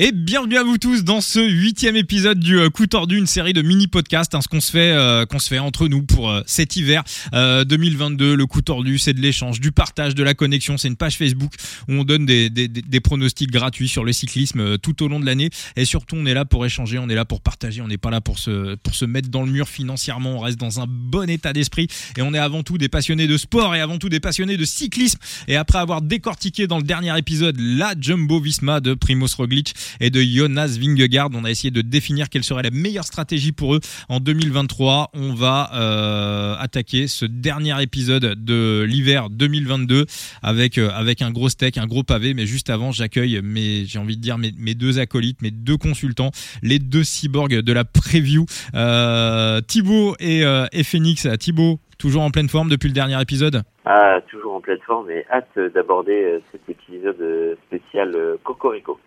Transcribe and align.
Et 0.00 0.12
bienvenue 0.12 0.56
à 0.56 0.62
vous 0.62 0.78
tous 0.78 1.02
dans 1.02 1.20
ce 1.20 1.40
huitième 1.40 1.96
épisode 1.96 2.38
du 2.38 2.56
euh, 2.60 2.70
Coup 2.70 2.86
Tordu, 2.86 3.18
une 3.18 3.26
série 3.26 3.52
de 3.52 3.62
mini 3.62 3.88
podcasts, 3.88 4.32
hein, 4.36 4.40
ce 4.40 4.46
qu'on 4.46 4.60
se 4.60 4.70
fait, 4.70 4.92
euh, 4.92 5.26
qu'on 5.26 5.40
se 5.40 5.48
fait 5.48 5.58
entre 5.58 5.88
nous 5.88 6.04
pour 6.04 6.30
euh, 6.30 6.40
cet 6.46 6.76
hiver 6.76 7.02
2022. 7.32 8.36
Le 8.36 8.46
Coup 8.46 8.62
Tordu, 8.62 8.98
c'est 8.98 9.12
de 9.12 9.20
l'échange, 9.20 9.58
du 9.58 9.72
partage, 9.72 10.14
de 10.14 10.22
la 10.22 10.34
connexion. 10.34 10.78
C'est 10.78 10.86
une 10.86 10.94
page 10.94 11.16
Facebook 11.16 11.52
où 11.88 11.94
on 11.94 12.04
donne 12.04 12.26
des, 12.26 12.48
des, 12.48 12.68
des 12.68 13.00
pronostics 13.00 13.50
gratuits 13.50 13.88
sur 13.88 14.04
le 14.04 14.12
cyclisme 14.12 14.78
tout 14.78 15.02
au 15.02 15.08
long 15.08 15.18
de 15.18 15.26
l'année. 15.26 15.50
Et 15.74 15.84
surtout, 15.84 16.14
on 16.14 16.26
est 16.26 16.34
là 16.34 16.44
pour 16.44 16.64
échanger, 16.64 17.00
on 17.00 17.08
est 17.08 17.16
là 17.16 17.24
pour 17.24 17.40
partager, 17.40 17.82
on 17.82 17.88
n'est 17.88 17.98
pas 17.98 18.10
là 18.10 18.20
pour 18.20 18.38
se 18.38 18.76
pour 18.76 18.94
se 18.94 19.04
mettre 19.04 19.30
dans 19.30 19.42
le 19.42 19.50
mur 19.50 19.68
financièrement. 19.68 20.36
On 20.36 20.38
reste 20.38 20.60
dans 20.60 20.78
un 20.78 20.86
bon 20.88 21.28
état 21.28 21.52
d'esprit 21.52 21.88
et 22.16 22.22
on 22.22 22.34
est 22.34 22.38
avant 22.38 22.62
tout 22.62 22.78
des 22.78 22.88
passionnés 22.88 23.26
de 23.26 23.36
sport 23.36 23.74
et 23.74 23.80
avant 23.80 23.98
tout 23.98 24.08
des 24.08 24.20
passionnés 24.20 24.56
de 24.56 24.64
cyclisme. 24.64 25.18
Et 25.48 25.56
après 25.56 25.78
avoir 25.78 26.02
décortiqué 26.02 26.68
dans 26.68 26.78
le 26.78 26.84
dernier 26.84 27.18
épisode 27.18 27.56
la 27.58 27.96
Jumbo 28.00 28.38
Visma 28.38 28.78
de 28.78 28.94
Primoz 28.94 29.34
Roglic 29.34 29.74
et 30.00 30.10
de 30.10 30.20
Jonas 30.20 30.78
Vingegaard. 30.80 31.30
On 31.34 31.44
a 31.44 31.50
essayé 31.50 31.70
de 31.70 31.82
définir 31.82 32.28
quelle 32.28 32.44
serait 32.44 32.62
la 32.62 32.70
meilleure 32.70 33.04
stratégie 33.04 33.52
pour 33.52 33.74
eux 33.74 33.80
en 34.08 34.20
2023. 34.20 35.10
On 35.14 35.34
va 35.34 35.70
euh, 35.74 36.56
attaquer 36.58 37.06
ce 37.06 37.24
dernier 37.24 37.80
épisode 37.82 38.44
de 38.44 38.82
l'hiver 38.82 39.30
2022 39.30 40.06
avec 40.42 40.78
euh, 40.78 40.90
avec 40.90 41.22
un 41.22 41.30
gros 41.30 41.48
steak, 41.48 41.78
un 41.78 41.86
gros 41.86 42.02
pavé. 42.02 42.34
Mais 42.34 42.46
juste 42.46 42.70
avant, 42.70 42.92
j'accueille 42.92 43.40
mes 43.42 43.84
j'ai 43.84 43.98
envie 43.98 44.16
de 44.16 44.22
dire 44.22 44.38
mes, 44.38 44.74
deux 44.74 44.98
acolytes, 44.98 45.42
mes 45.42 45.50
deux 45.50 45.76
consultants, 45.76 46.30
les 46.62 46.78
deux 46.78 47.04
cyborgs 47.04 47.60
de 47.60 47.72
la 47.72 47.84
preview, 47.84 48.44
euh, 48.74 49.60
Thibaut 49.60 50.14
et, 50.20 50.44
euh, 50.44 50.66
et 50.72 50.84
Phoenix. 50.84 51.26
Thibaut, 51.38 51.78
toujours 51.98 52.22
en 52.22 52.30
pleine 52.30 52.48
forme 52.48 52.68
depuis 52.68 52.88
le 52.88 52.94
dernier 52.94 53.20
épisode? 53.20 53.62
Ah, 53.84 54.20
toujours 54.28 54.54
en 54.54 54.60
pleine 54.60 54.80
forme 54.86 55.10
et 55.10 55.24
hâte 55.30 55.58
d'aborder 55.74 56.40
cet 56.52 56.68
épisode 56.68 57.56
spécial 57.66 58.14
Cocorico 58.44 58.98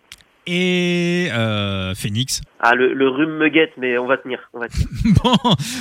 et 0.46 1.28
euh, 1.32 1.94
Phoenix. 1.94 2.40
Ah, 2.60 2.74
le, 2.74 2.94
le, 2.94 3.08
rhume 3.08 3.36
me 3.36 3.48
guette, 3.48 3.72
mais 3.78 3.98
on 3.98 4.06
va 4.06 4.16
tenir. 4.16 4.38
On 4.52 4.60
va 4.60 4.68
tenir. 4.68 4.86
bon, 5.22 5.36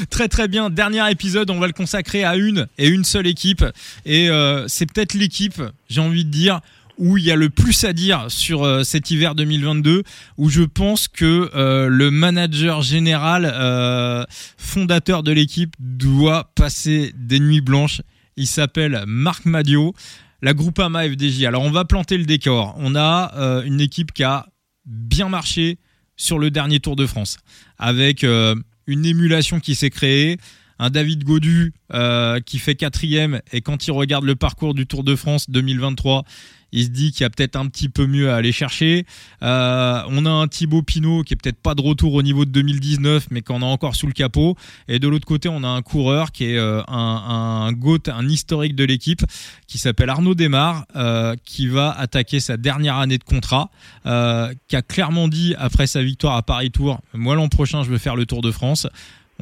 très 0.10 0.28
très 0.28 0.48
bien. 0.48 0.70
Dernier 0.70 1.10
épisode, 1.12 1.50
on 1.50 1.60
va 1.60 1.68
le 1.68 1.74
consacrer 1.74 2.24
à 2.24 2.36
une 2.36 2.68
et 2.78 2.88
une 2.88 3.04
seule 3.04 3.28
équipe. 3.28 3.64
Et 4.06 4.30
euh, 4.30 4.68
c'est 4.68 4.92
peut-être 4.92 5.14
l'équipe, 5.14 5.62
j'ai 5.90 6.02
envie 6.02 6.26
de 6.26 6.32
dire, 6.32 6.62
où 6.98 7.18
il 7.18 7.24
y 7.24 7.32
a 7.32 7.36
le 7.36 7.50
plus 7.50 7.84
à 7.84 7.94
dire 7.94 8.26
sur 8.30 8.64
euh, 8.64 8.84
cet 8.84 9.10
hiver 9.10 9.34
2022, 9.36 10.04
où 10.38 10.50
je 10.50 10.62
pense 10.62 11.08
que 11.08 11.50
euh, 11.56 11.88
le 11.88 12.12
manager 12.12 12.82
général, 12.82 13.52
euh, 13.52 14.24
fondateur 14.58 15.24
de 15.24 15.32
l'équipe, 15.32 15.74
doit 15.80 16.52
passer 16.56 17.14
des 17.16 17.40
nuits 17.40 17.62
blanches. 17.62 18.02
Il 18.38 18.48
s'appelle 18.48 19.04
Marc 19.08 19.46
Madio 19.46 19.94
la 20.42 20.54
Groupama 20.54 21.08
FDJ. 21.08 21.46
Alors 21.46 21.64
on 21.64 21.72
va 21.72 21.86
planter 21.86 22.18
le 22.18 22.26
décor. 22.26 22.76
On 22.78 22.96
a 22.96 23.32
euh, 23.36 23.64
une 23.64 23.80
équipe 23.80 24.12
qui 24.12 24.24
a 24.24 24.48
bien 24.86 25.30
marché 25.30 25.78
sur 26.16 26.40
le 26.40 26.52
dernier 26.52 26.80
Tour 26.80 26.96
de 26.96 27.06
France, 27.06 27.38
avec 27.78 28.24
euh, 28.24 28.56
une 28.88 29.06
émulation 29.06 29.60
qui 29.60 29.76
s'est 29.76 29.90
créée, 29.90 30.38
un 30.80 30.90
David 30.90 31.24
Godu 31.24 31.74
euh, 31.94 32.40
qui 32.40 32.60
fait 32.60 32.76
quatrième, 32.76 33.42
et 33.52 33.62
quand 33.62 33.88
il 33.88 33.92
regarde 33.92 34.26
le 34.26 34.36
parcours 34.36 34.74
du 34.74 34.88
Tour 34.88 35.04
de 35.04 35.16
France 35.16 35.50
2023, 35.50 36.24
il 36.72 36.86
se 36.86 36.90
dit 36.90 37.12
qu'il 37.12 37.22
y 37.22 37.24
a 37.26 37.30
peut-être 37.30 37.56
un 37.56 37.68
petit 37.68 37.90
peu 37.90 38.08
mieux 38.08 38.32
à 38.32 38.36
aller 38.36 38.52
chercher. 38.52 39.06
Euh, 39.44 40.02
on 40.08 40.26
a 40.26 40.30
un 40.30 40.48
Thibaut 40.48 40.84
Pinot 40.84 41.24
qui 41.24 41.34
est 41.34 41.38
peut-être 41.38 41.62
pas 41.62 41.76
de 41.76 41.82
retour 41.82 42.14
au 42.14 42.22
niveau 42.22 42.46
de 42.46 42.52
2019, 42.52 43.28
mais 43.32 43.42
qu'on 43.42 43.62
a 43.62 43.66
encore 43.66 43.96
sous 43.96 44.08
le 44.08 44.14
capot. 44.14 44.56
Et 44.88 45.00
de 45.00 45.08
l'autre 45.08 45.26
côté, 45.26 45.50
on 45.50 45.64
a 45.64 45.68
un 45.68 45.82
coureur 45.82 46.32
qui 46.32 46.46
est 46.46 46.58
euh, 46.58 46.82
un, 46.88 47.66
un 47.68 47.72
GOAT, 47.74 48.08
un 48.08 48.28
historique 48.28 48.76
de 48.76 48.84
l'équipe, 48.84 49.22
qui 49.68 49.78
s'appelle 49.78 50.10
Arnaud 50.10 50.36
Desmar, 50.36 50.86
euh, 50.96 51.36
qui 51.46 51.68
va 51.68 51.92
attaquer 51.92 52.40
sa 52.40 52.58
dernière 52.58 52.98
année 52.98 53.18
de 53.18 53.24
contrat, 53.24 53.70
euh, 54.06 54.54
qui 54.68 54.76
a 54.76 54.82
clairement 54.82 55.28
dit 55.28 55.56
après 55.58 55.88
sa 55.88 56.04
victoire 56.04 56.36
à 56.36 56.44
Paris 56.44 56.72
Tour, 56.72 57.00
moi 57.14 57.36
l'an 57.36 57.48
prochain 57.48 57.84
je 57.84 57.90
veux 57.90 57.98
faire 57.98 58.16
le 58.16 58.26
Tour 58.26 58.42
de 58.42 58.52
France. 58.52 58.88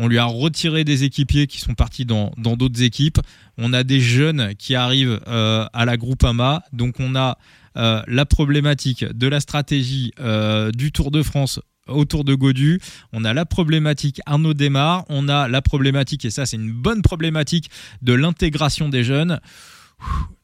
On 0.01 0.07
lui 0.07 0.17
a 0.17 0.25
retiré 0.25 0.85
des 0.85 1.03
équipiers 1.03 1.45
qui 1.45 1.59
sont 1.59 1.73
partis 1.73 2.05
dans 2.05 2.31
d'autres 2.37 2.81
équipes. 2.81 3.19
On 3.57 3.73
a 3.73 3.83
des 3.83 3.99
jeunes 3.99 4.55
qui 4.55 4.73
arrivent 4.73 5.19
euh, 5.27 5.67
à 5.73 5.83
la 5.83 5.97
Groupama. 5.97 6.63
Donc 6.71 6.95
on 6.99 7.15
a 7.15 7.37
euh, 7.75 8.01
la 8.07 8.25
problématique 8.25 9.03
de 9.03 9.27
la 9.27 9.41
stratégie 9.41 10.13
euh, 10.21 10.71
du 10.71 10.93
Tour 10.93 11.11
de 11.11 11.21
France 11.21 11.59
autour 11.87 12.23
de 12.23 12.33
Godu. 12.33 12.79
On 13.11 13.25
a 13.25 13.33
la 13.33 13.45
problématique 13.45 14.21
Arnaud 14.25 14.53
Desmar. 14.53 15.03
On 15.09 15.27
a 15.27 15.49
la 15.49 15.61
problématique, 15.61 16.23
et 16.23 16.29
ça 16.29 16.45
c'est 16.45 16.55
une 16.55 16.71
bonne 16.71 17.01
problématique, 17.01 17.69
de 18.01 18.13
l'intégration 18.13 18.87
des 18.87 19.03
jeunes. 19.03 19.41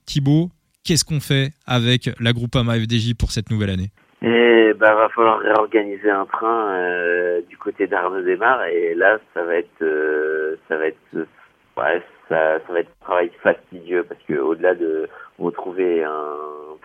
Thibaut, 0.06 0.52
qu'est-ce 0.84 1.06
qu'on 1.06 1.22
fait 1.22 1.54
avec 1.66 2.10
la 2.20 2.34
Groupama 2.34 2.78
FDJ 2.78 3.14
pour 3.14 3.32
cette 3.32 3.50
nouvelle 3.50 3.70
année? 3.70 3.92
Et 4.26 4.74
bah 4.74 4.96
va 4.96 5.08
falloir 5.10 5.38
réorganiser 5.38 6.10
un 6.10 6.26
train 6.26 6.70
euh, 6.72 7.42
du 7.48 7.58
côté 7.58 7.86
d'Arnaud 7.86 8.24
Desmar 8.24 8.66
et 8.66 8.96
là 8.96 9.20
ça 9.36 9.44
va 9.44 9.58
être 9.58 9.84
euh, 9.84 10.56
ça 10.68 10.78
va 10.78 10.88
être 10.88 10.98
ouais 11.14 12.02
ça, 12.28 12.58
ça 12.66 12.74
va 12.74 12.80
être 12.80 12.90
un 13.02 13.06
travail 13.06 13.32
fastidieux 13.44 14.04
parce 14.04 14.20
que 14.24 14.34
au-delà 14.34 14.74
de 14.74 15.08
retrouver 15.38 16.04
un 16.04 16.38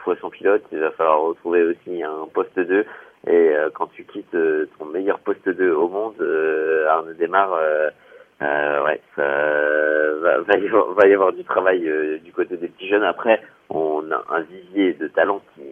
poisson 0.05 0.29
pilote, 0.29 0.63
il 0.71 0.81
va 0.81 0.91
falloir 0.91 1.23
retrouver 1.23 1.63
aussi 1.63 2.03
un 2.03 2.29
poste 2.35 2.59
2 2.59 2.81
et 2.81 3.31
euh, 3.31 3.71
quand 3.73 3.87
tu 3.87 4.05
quittes 4.05 4.37
ton 4.79 4.85
meilleur 4.85 5.19
poste 5.21 5.49
2 5.49 5.73
au 5.73 5.89
monde, 5.89 6.21
Arnaud 6.91 7.15
Desmar 7.15 7.53
ouais, 8.43 9.01
va, 9.17 10.41
va, 10.41 10.57
y 10.59 10.67
avoir, 10.67 10.93
va 10.93 11.09
y 11.09 11.15
avoir 11.15 11.33
du 11.33 11.45
travail 11.45 11.91
du 12.23 12.33
côté 12.33 12.59
des 12.59 12.69
petits 12.69 12.89
jeunes. 12.89 13.05
Après, 13.05 13.41
on 13.71 14.11
a 14.11 14.25
un 14.29 14.41
vivier 14.41 14.93
de 14.95 15.09
talents 15.09 15.43
qui 15.55 15.63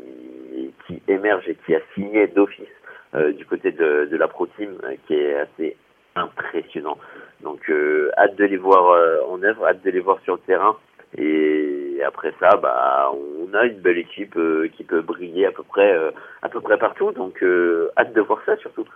qui 0.89 1.01
émerge 1.07 1.47
et 1.47 1.57
qui 1.65 1.75
a 1.75 1.81
signé 1.95 2.27
d'office 2.27 2.67
euh, 3.15 3.33
du 3.33 3.47
côté 3.47 3.71
de, 3.71 4.09
de 4.11 4.17
la 4.17 4.27
Pro 4.27 4.47
Team, 4.47 4.77
euh, 4.85 4.97
qui 5.07 5.15
est 5.15 5.37
assez 5.39 5.77
impressionnant. 6.17 6.99
Donc 7.43 7.61
euh, 7.71 8.11
hâte 8.19 8.37
de 8.37 8.45
les 8.45 8.57
voir 8.57 8.85
en 9.31 9.41
œuvre, 9.43 9.67
hâte 9.67 9.85
de 9.85 9.91
les 9.91 10.01
voir 10.01 10.19
sur 10.25 10.35
le 10.35 10.41
terrain. 10.41 10.77
Et 11.17 12.01
après 12.07 12.35
ça, 12.41 12.57
bah, 12.57 13.11
on 13.15 13.55
a 13.55 13.65
une 13.65 13.79
belle 13.81 13.99
équipe 13.99 14.39
qui 14.77 14.85
peut 14.85 15.01
briller 15.01 15.47
à 15.47 15.53
peu 15.53 15.63
près, 15.63 15.97
à 16.43 16.49
peu 16.49 16.61
près 16.61 16.77
partout. 16.77 17.13
Donc 17.13 17.43
hâte 17.97 18.13
de 18.15 18.21
voir 18.21 18.41
ça 18.45 18.57
surtout. 18.57 18.87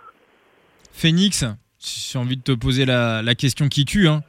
Phoenix, 0.91 1.45
j'ai 1.79 2.19
envie 2.19 2.37
de 2.37 2.43
te 2.43 2.51
poser 2.51 2.85
la, 2.85 3.21
la 3.23 3.35
question 3.35 3.67
qui 3.69 3.85
tue. 3.85 4.07
Hein. 4.07 4.21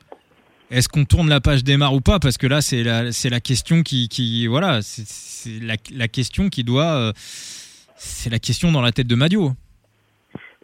Est-ce 0.70 0.88
qu'on 0.88 1.04
tourne 1.04 1.28
la 1.28 1.40
page 1.40 1.62
démarre 1.62 1.94
ou 1.94 2.00
pas? 2.00 2.18
Parce 2.18 2.38
que 2.38 2.46
là, 2.46 2.60
c'est 2.60 2.82
la, 2.82 3.12
c'est 3.12 3.30
question 3.40 3.82
qui, 3.82 4.46
voilà, 4.46 4.80
c'est 4.82 5.60
la, 5.60 6.08
question 6.08 6.48
qui 6.48 6.64
doit, 6.64 7.12
c'est 7.14 8.30
la 8.30 8.38
question 8.38 8.72
dans 8.72 8.82
la 8.82 8.92
tête 8.92 9.06
de 9.06 9.14
Madio. 9.14 9.52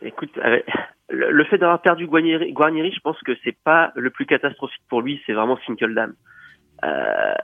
Écoute, 0.03 0.31
euh, 0.39 0.60
le, 1.10 1.44
fait 1.44 1.59
d'avoir 1.59 1.83
perdu 1.83 2.06
Guarnieri, 2.06 2.93
je 2.93 3.00
pense 3.00 3.21
que 3.22 3.33
c'est 3.44 3.56
pas 3.65 3.93
le 3.97 4.10
plus 4.10 4.27
catastrophique 4.27 4.83
pour 4.89 5.03
lui, 5.03 5.21
c'est 5.27 5.33
vraiment 5.33 5.56
Finkeldam. 5.56 6.15
Euh, 6.84 7.34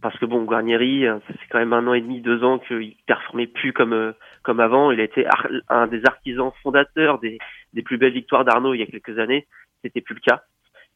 parce 0.00 0.18
que 0.18 0.24
bon, 0.24 0.42
Guarnieri, 0.44 1.06
euh, 1.06 1.18
ça 1.28 1.34
fait 1.34 1.46
quand 1.50 1.58
même 1.58 1.72
un 1.72 1.86
an 1.86 1.94
et 1.94 2.00
demi, 2.00 2.20
deux 2.20 2.42
ans 2.42 2.58
qu'il 2.58 2.96
performait 3.06 3.46
plus 3.46 3.72
comme 3.72 3.92
euh, 3.92 4.12
comme 4.42 4.58
avant. 4.58 4.90
Il 4.90 5.00
a 5.00 5.04
été 5.04 5.26
un 5.68 5.86
des 5.86 6.04
artisans 6.06 6.50
fondateurs 6.62 7.20
des, 7.20 7.38
des 7.72 7.82
plus 7.82 7.98
belles 7.98 8.12
victoires 8.12 8.44
d'Arnaud 8.44 8.74
il 8.74 8.80
y 8.80 8.82
a 8.82 8.86
quelques 8.86 9.18
années. 9.18 9.46
C'était 9.82 10.00
plus 10.00 10.16
le 10.16 10.20
cas. 10.20 10.42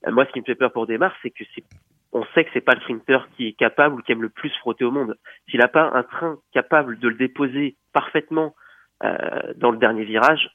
Moi, 0.08 0.26
ce 0.26 0.32
qui 0.32 0.40
me 0.40 0.44
fait 0.44 0.54
peur 0.54 0.72
pour 0.72 0.86
Desmar, 0.86 1.14
c'est 1.22 1.30
que 1.30 1.44
c'est 1.54 1.64
on 2.12 2.24
sait 2.34 2.44
que 2.44 2.50
c'est 2.54 2.62
pas 2.62 2.74
le 2.74 2.80
sprinter 2.80 3.28
qui 3.36 3.48
est 3.48 3.52
capable 3.52 3.96
ou 3.96 4.02
qui 4.02 4.12
aime 4.12 4.22
le 4.22 4.30
plus 4.30 4.50
frotter 4.60 4.84
au 4.84 4.90
monde. 4.90 5.16
S'il 5.50 5.60
n'a 5.60 5.68
pas 5.68 5.90
un 5.92 6.02
train 6.02 6.38
capable 6.52 6.98
de 6.98 7.08
le 7.08 7.16
déposer 7.16 7.76
parfaitement 7.92 8.54
euh, 9.02 9.52
dans 9.56 9.70
le 9.70 9.76
dernier 9.76 10.04
virage, 10.04 10.48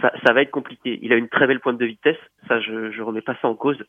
ça, 0.00 0.10
ça, 0.24 0.32
va 0.32 0.42
être 0.42 0.50
compliqué. 0.50 0.98
Il 1.02 1.12
a 1.12 1.16
une 1.16 1.28
très 1.28 1.46
belle 1.46 1.60
pointe 1.60 1.78
de 1.78 1.86
vitesse, 1.86 2.18
ça 2.48 2.60
je, 2.60 2.90
je 2.90 3.02
remets 3.02 3.20
pas 3.20 3.36
ça 3.40 3.48
en 3.48 3.54
cause, 3.54 3.80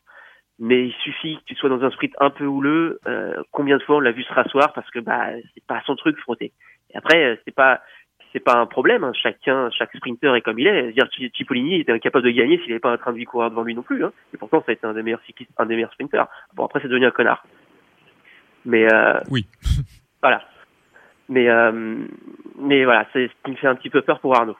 mais 0.58 0.86
il 0.86 0.92
suffit 1.02 1.36
que 1.38 1.44
tu 1.46 1.54
sois 1.56 1.68
dans 1.68 1.82
un 1.82 1.90
sprint 1.90 2.12
un 2.20 2.30
peu 2.30 2.44
houleux. 2.44 3.00
Euh, 3.08 3.42
combien 3.50 3.78
de 3.78 3.82
fois 3.82 3.96
on 3.96 4.00
l'a 4.00 4.12
vu 4.12 4.22
se 4.22 4.32
rasseoir 4.32 4.72
parce 4.72 4.88
que 4.90 5.00
bah 5.00 5.30
c'est 5.54 5.66
pas 5.66 5.82
son 5.86 5.96
truc 5.96 6.16
frotter. 6.18 6.52
Et 6.90 6.96
après 6.96 7.24
euh, 7.24 7.36
c'est 7.44 7.54
pas 7.54 7.80
c'est 8.34 8.42
pas 8.42 8.56
un 8.56 8.66
problème. 8.66 9.04
Hein. 9.04 9.12
Chacun, 9.14 9.70
chaque 9.70 9.94
sprinter 9.96 10.34
est 10.34 10.40
comme 10.40 10.58
il 10.58 10.66
est. 10.66 10.92
dire 10.92 11.08
Cipollini 11.36 11.80
était 11.80 11.92
incapable 11.92 12.24
de 12.24 12.30
gagner 12.30 12.58
s'il 12.58 12.68
n'avait 12.68 12.80
pas 12.80 12.90
un 12.90 12.96
train 12.96 13.12
de 13.12 13.18
vie 13.18 13.24
courir 13.24 13.48
devant 13.50 13.62
lui 13.62 13.74
non 13.74 13.82
plus. 13.82 14.04
Hein. 14.04 14.12
Et 14.34 14.36
pourtant, 14.36 14.60
ça 14.66 14.70
a 14.70 14.72
été 14.72 14.84
un 14.86 14.92
des 14.92 15.02
meilleurs 15.02 15.22
cyclistes, 15.24 15.52
un 15.56 15.66
des 15.66 15.76
meilleurs 15.76 15.92
sprinters. 15.92 16.26
Bon, 16.54 16.64
après, 16.64 16.80
c'est 16.80 16.88
devenu 16.88 17.06
un 17.06 17.12
connard. 17.12 17.46
Mais 18.64 18.92
euh, 18.92 19.20
oui. 19.30 19.46
voilà. 20.22 20.42
Mais 21.28 21.48
euh, 21.48 21.96
mais 22.58 22.84
voilà, 22.84 23.06
c'est 23.12 23.28
ce 23.28 23.32
qui 23.44 23.52
me 23.52 23.56
fait 23.56 23.68
un 23.68 23.76
petit 23.76 23.90
peu 23.90 24.02
peur 24.02 24.18
pour 24.20 24.36
Arnaud 24.36 24.56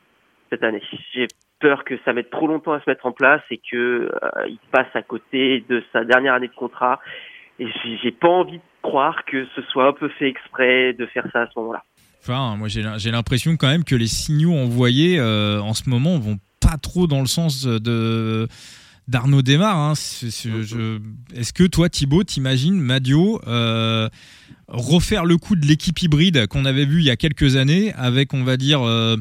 cette 0.51 0.63
année. 0.63 0.83
J'ai 1.13 1.27
peur 1.59 1.85
que 1.85 1.99
ça 2.05 2.13
mette 2.13 2.31
trop 2.31 2.47
longtemps 2.47 2.73
à 2.73 2.81
se 2.81 2.89
mettre 2.89 3.07
en 3.07 3.13
place 3.13 3.43
et 3.51 3.59
que 3.59 3.77
euh, 3.77 4.47
il 4.47 4.59
passe 4.71 4.95
à 4.95 5.03
côté 5.03 5.65
de 5.69 5.83
sa 5.93 6.05
dernière 6.05 6.35
année 6.35 6.49
de 6.49 6.55
contrat. 6.55 7.01
Et 7.59 7.67
j'ai 8.03 8.13
pas 8.13 8.29
envie 8.29 8.59
de 8.59 8.63
croire 8.83 9.25
que 9.25 9.47
ce 9.55 9.63
soit 9.63 9.87
un 9.87 9.93
peu 9.93 10.09
fait 10.09 10.29
exprès 10.29 10.93
de 10.93 11.07
faire 11.07 11.27
ça 11.33 11.43
à 11.43 11.47
ce 11.47 11.59
moment-là. 11.59 11.83
Enfin, 12.27 12.57
moi 12.57 12.69
j'ai 12.69 13.11
l'impression 13.11 13.59
quand 13.59 13.69
même 13.69 13.85
que 13.85 13.95
les 13.95 14.07
signaux 14.07 14.55
envoyés 14.55 15.19
euh, 15.19 15.61
en 15.61 15.75
ce 15.75 15.91
moment 15.91 16.19
vont 16.19 16.39
pas 16.59 16.79
trop 16.79 17.07
dans 17.07 17.21
le 17.21 17.27
sens 17.27 17.65
de 17.65 18.49
d'Arnaud 19.09 19.43
Desmar. 19.43 19.77
Hein. 19.77 19.93
Est-ce 19.93 21.53
que 21.53 21.65
toi, 21.65 21.91
Thibaut, 21.91 22.25
t'imagines 22.25 22.81
Madio 22.81 23.43
euh, 23.47 24.09
refaire 24.69 25.27
le 25.27 25.37
coup 25.37 25.55
de 25.55 25.67
l'équipe 25.67 26.01
hybride 26.01 26.47
qu'on 26.47 26.65
avait 26.65 26.87
vu 26.87 27.01
il 27.01 27.05
y 27.05 27.11
a 27.11 27.17
quelques 27.17 27.57
années 27.57 27.93
avec, 27.93 28.33
on 28.33 28.43
va 28.43 28.57
dire, 28.57 28.81
euh, 28.81 29.19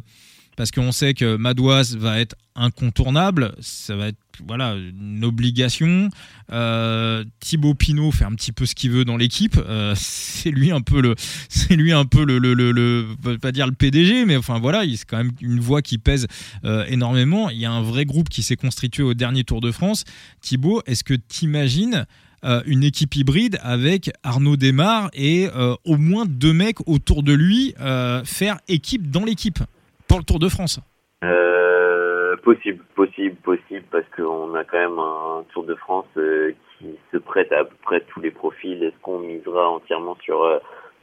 parce 0.56 0.72
qu'on 0.72 0.92
sait 0.92 1.14
que 1.14 1.36
Madoise 1.36 1.96
va 1.98 2.20
être 2.20 2.36
incontournable, 2.56 3.56
ça 3.60 3.96
va 3.96 4.10
être 4.10 4.18
voilà 4.46 4.76
une 4.76 5.24
obligation. 5.24 6.10
Euh, 6.52 7.24
Thibaut 7.40 7.74
Pinot 7.74 8.12
fait 8.12 8.26
un 8.26 8.34
petit 8.34 8.52
peu 8.52 8.66
ce 8.66 8.76
qu'il 8.76 8.92
veut 8.92 9.06
dans 9.06 9.18
l'équipe. 9.18 9.58
Euh, 9.58 9.94
c'est 9.98 10.52
lui 10.52 10.72
un 10.72 10.82
peu 10.82 11.02
le, 11.02 11.16
c'est 11.50 11.76
lui 11.76 11.92
un 11.92 12.06
peu 12.06 12.24
le, 12.24 12.38
le, 12.40 13.06
pas 13.42 13.52
dire 13.52 13.68
le 13.68 13.74
PDG, 13.74 14.26
mais 14.26 14.38
enfin 14.38 14.60
voilà, 14.60 14.84
c'est 14.96 15.06
quand 15.06 15.18
même 15.18 15.32
une 15.42 15.60
voix 15.60 15.82
qui 15.82 15.98
pèse 15.98 16.28
euh, 16.66 16.86
énormément. 16.88 17.50
Il 17.50 17.58
y 17.58 17.66
a 17.66 17.72
un 17.72 17.82
vrai 17.82 18.06
groupe 18.06 18.30
qui 18.30 18.44
s'est 18.44 18.56
constitué 18.56 19.04
au 19.04 19.14
dernier 19.14 19.44
Tour 19.44 19.62
de 19.62 19.72
France. 19.72 20.04
Thibaut, 20.42 20.82
est-ce 20.86 21.04
que 21.04 21.14
tu 21.14 21.46
imagines 21.46 22.06
euh, 22.44 22.62
une 22.66 22.84
équipe 22.84 23.16
hybride 23.16 23.60
avec 23.62 24.12
Arnaud 24.24 24.58
Desmar 24.58 25.10
et 25.14 25.48
au 25.86 25.98
moins 25.98 26.26
deux 26.26 26.54
mecs 26.54 26.88
autour 26.88 27.24
de 27.24 27.34
lui 27.34 27.74
faire 28.26 28.58
équipe 28.68 29.10
dans 29.10 29.24
l'équipe? 29.24 29.60
Le 30.18 30.24
Tour 30.24 30.40
de 30.40 30.50
France 30.50 30.80
Possible, 32.44 32.84
possible, 32.96 33.36
possible, 33.38 33.86
parce 33.90 34.04
qu'on 34.16 34.54
a 34.56 34.66
quand 34.66 34.78
même 34.78 35.00
un 35.00 35.46
Tour 35.54 35.64
de 35.64 35.76
France 35.76 36.08
qui 36.78 37.00
se 37.12 37.18
prête 37.18 37.52
à, 37.54 37.62
à 37.62 37.64
près 37.84 38.02
tous 38.02 38.20
les 38.20 38.32
profils. 38.32 38.84
Est-ce 38.84 39.00
qu'on 39.02 39.20
misera 39.20 39.70
entièrement 39.70 40.18
sur 40.22 40.44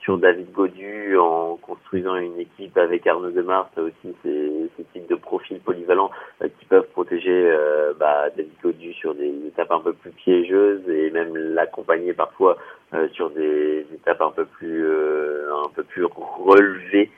sur 0.01 0.19
David 0.19 0.51
Godu 0.53 1.17
en 1.19 1.57
construisant 1.57 2.17
une 2.17 2.39
équipe 2.39 2.77
avec 2.79 3.07
Arnaud 3.07 3.31
Demar, 3.31 3.71
ça 3.75 3.83
aussi 3.83 4.15
c'est 4.23 4.51
ce 4.77 4.83
type 4.93 5.07
de 5.09 5.15
profils 5.15 5.61
polyvalents 5.61 6.11
euh, 6.43 6.49
qui 6.59 6.65
peuvent 6.65 6.89
protéger 6.93 7.51
euh, 7.51 7.93
bah, 7.99 8.31
David 8.37 8.53
Godu 8.63 8.93
sur 8.95 9.15
des 9.15 9.33
étapes 9.47 9.71
un 9.71 9.81
peu 9.81 9.93
plus 9.93 10.11
piégeuses 10.11 10.89
et 10.89 11.11
même 11.11 11.37
l'accompagner 11.37 12.15
parfois 12.15 12.57
euh, 12.95 13.09
sur 13.11 13.31
des 13.31 13.87
étapes 13.95 14.23
un 14.23 14.31
peu 14.31 14.47
plus 14.47 14.87
un 14.87 15.69
peu 15.75 15.83
plus 15.85 16.05
relevées 16.05 17.11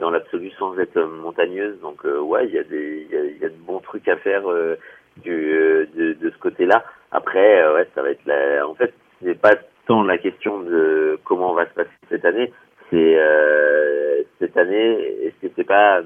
dans 0.00 0.10
l'absolu 0.10 0.50
sans 0.58 0.78
être 0.78 0.98
montagneuses. 1.00 1.78
Donc 1.80 2.04
ouais, 2.04 2.46
il 2.46 2.54
y 2.54 2.58
a 2.58 2.64
des 2.64 3.06
il 3.10 3.14
y 3.14 3.18
a, 3.18 3.24
y 3.24 3.44
a, 3.44 3.48
de 3.48 3.62
bons 3.66 3.80
trucs 3.80 4.08
à 4.08 4.16
faire 4.16 4.44
du 5.16 5.52
de, 5.94 6.12
de 6.14 6.30
ce 6.30 6.38
côté-là. 6.38 6.84
Après 7.10 7.68
ouais, 7.72 7.86
ça 7.94 8.02
va 8.02 8.10
être 8.10 8.24
la 8.24 8.66
en 8.66 8.74
fait 8.74 8.94
c'est 9.22 9.38
pas 9.38 9.56
la 9.88 10.18
question 10.18 10.60
de 10.60 11.18
comment 11.24 11.52
on 11.52 11.54
va 11.54 11.66
se 11.66 11.74
passer 11.74 11.90
cette 12.08 12.24
année, 12.24 12.52
c'est 12.90 13.18
euh, 13.18 14.22
cette 14.38 14.56
année, 14.56 14.92
est-ce 15.24 15.46
que 15.46 15.52
c'est 15.56 15.66
pas 15.66 16.02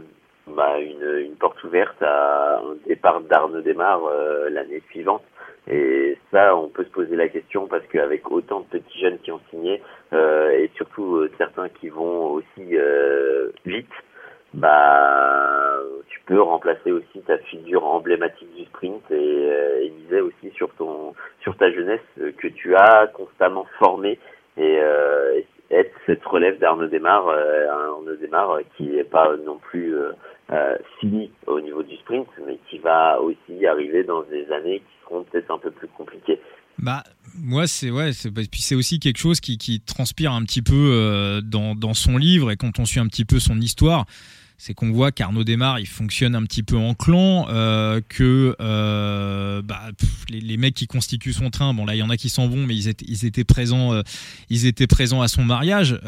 bah, 0.46 0.79
une, 0.79 1.26
une, 1.26 1.37
porte 1.37 1.62
ouverte 1.64 2.00
à 2.00 2.58
un 2.58 2.76
départ 2.87 3.20
d'Arnaud 3.23 3.61
Desmar 3.61 4.05
euh, 4.05 4.50
l'année 4.50 4.82
suivante? 4.90 5.23
Et 5.69 6.19
ça, 6.32 6.56
on 6.56 6.69
peut 6.69 6.84
se 6.84 6.90
poser 6.90 7.14
la 7.14 7.29
question 7.29 7.69
parce 7.69 7.87
qu'avec 7.87 8.31
autant 8.31 8.61
de 8.61 8.79
petits 8.79 9.00
jeunes 9.00 9.19
qui 9.19 9.31
ont 9.31 9.40
signé 9.50 9.81
euh, 10.12 10.50
et 10.50 10.70
surtout 10.76 11.17
euh, 11.17 11.31
certains 11.38 11.69
qui 11.69 11.88
vont 11.88 12.32
aussi 12.32 12.76
euh, 12.76 13.50
vite, 13.64 13.90
bah 14.55 15.79
tu 16.09 16.21
peux 16.27 16.41
remplacer 16.41 16.93
aussi 16.93 17.21
ta 17.27 17.39
figure 17.39 17.85
emblématique 17.85 18.55
du 18.57 18.65
sprint 18.67 19.03
et, 19.11 19.15
euh, 19.15 19.85
et 19.85 19.91
miser 19.91 20.21
aussi 20.21 20.51
sur 20.55 20.73
ton 20.75 21.15
sur 21.41 21.57
ta 21.57 21.73
jeunesse 21.73 22.01
euh, 22.21 22.33
que 22.37 22.49
tu 22.49 22.75
as 22.75 23.09
constamment 23.15 23.67
formé 23.79 24.19
et 24.57 24.79
euh, 24.81 25.41
être 25.71 25.93
cette 26.07 26.25
relève 26.25 26.59
d'Arnaud 26.59 26.89
Desmar, 26.89 27.27
euh, 27.29 27.69
Arnaud 27.71 28.17
Desmar 28.17 28.59
qui 28.77 28.85
n'est 28.85 29.05
pas 29.05 29.35
non 29.45 29.59
plus 29.59 29.95
euh, 30.53 30.77
fini 31.01 31.31
au 31.47 31.61
niveau 31.61 31.83
du 31.83 31.97
sprint, 31.97 32.29
mais 32.47 32.59
qui 32.69 32.79
va 32.79 33.21
aussi 33.21 33.67
arriver 33.67 34.05
dans 34.05 34.23
des 34.25 34.51
années 34.53 34.81
qui 34.81 35.05
seront 35.05 35.25
peut-être 35.25 35.51
un 35.51 35.59
peu 35.59 35.71
plus 35.71 35.89
compliquées. 35.89 36.39
Bah, 36.79 37.03
moi, 37.39 37.67
c'est 37.67 37.91
ouais, 37.91 38.13
c'est 38.13 38.31
puis 38.33 38.61
c'est 38.61 38.75
aussi 38.75 38.99
quelque 38.99 39.19
chose 39.19 39.41
qui, 39.41 39.57
qui 39.57 39.81
transpire 39.81 40.33
un 40.33 40.43
petit 40.43 40.63
peu 40.63 40.75
euh, 40.75 41.41
dans, 41.41 41.75
dans 41.75 41.95
son 41.95 42.17
livre 42.17 42.51
et 42.51 42.57
quand 42.57 42.79
on 42.79 42.85
suit 42.85 43.01
un 43.01 43.07
petit 43.07 43.25
peu 43.25 43.39
son 43.39 43.61
histoire 43.61 44.05
c'est 44.64 44.75
qu'on 44.75 44.93
voit 44.93 45.11
qu'Arnaud 45.11 45.43
Desmar, 45.43 45.81
il 45.81 45.88
fonctionne 45.88 46.37
un 46.37 46.44
petit 46.44 46.62
peu 46.62 46.76
en 46.76 46.94
clan, 46.94 47.49
euh, 47.49 48.00
que 48.09 48.55
euh, 48.61 49.61
bah, 49.61 49.91
les, 50.29 50.56
mecs 50.56 50.75
qui 50.75 50.87
constituent 50.87 51.32
son 51.32 51.50
train, 51.50 51.75
bon 51.75 51.85
là 51.85 51.97
il 51.97 51.99
y 51.99 52.03
en 52.03 52.11
a 52.11 52.17
qui 52.17 52.29
s'en 52.29 52.47
vont, 52.47 52.64
mais 52.64 52.76
ils 52.76 52.87
étaient, 53.25 53.43
présents, 53.43 53.93
euh, 53.93 54.03
ils 54.50 54.67
étaient 54.67 54.87
présents 54.87 55.20
à 55.20 55.26
son 55.26 55.44
mariage, 55.44 55.99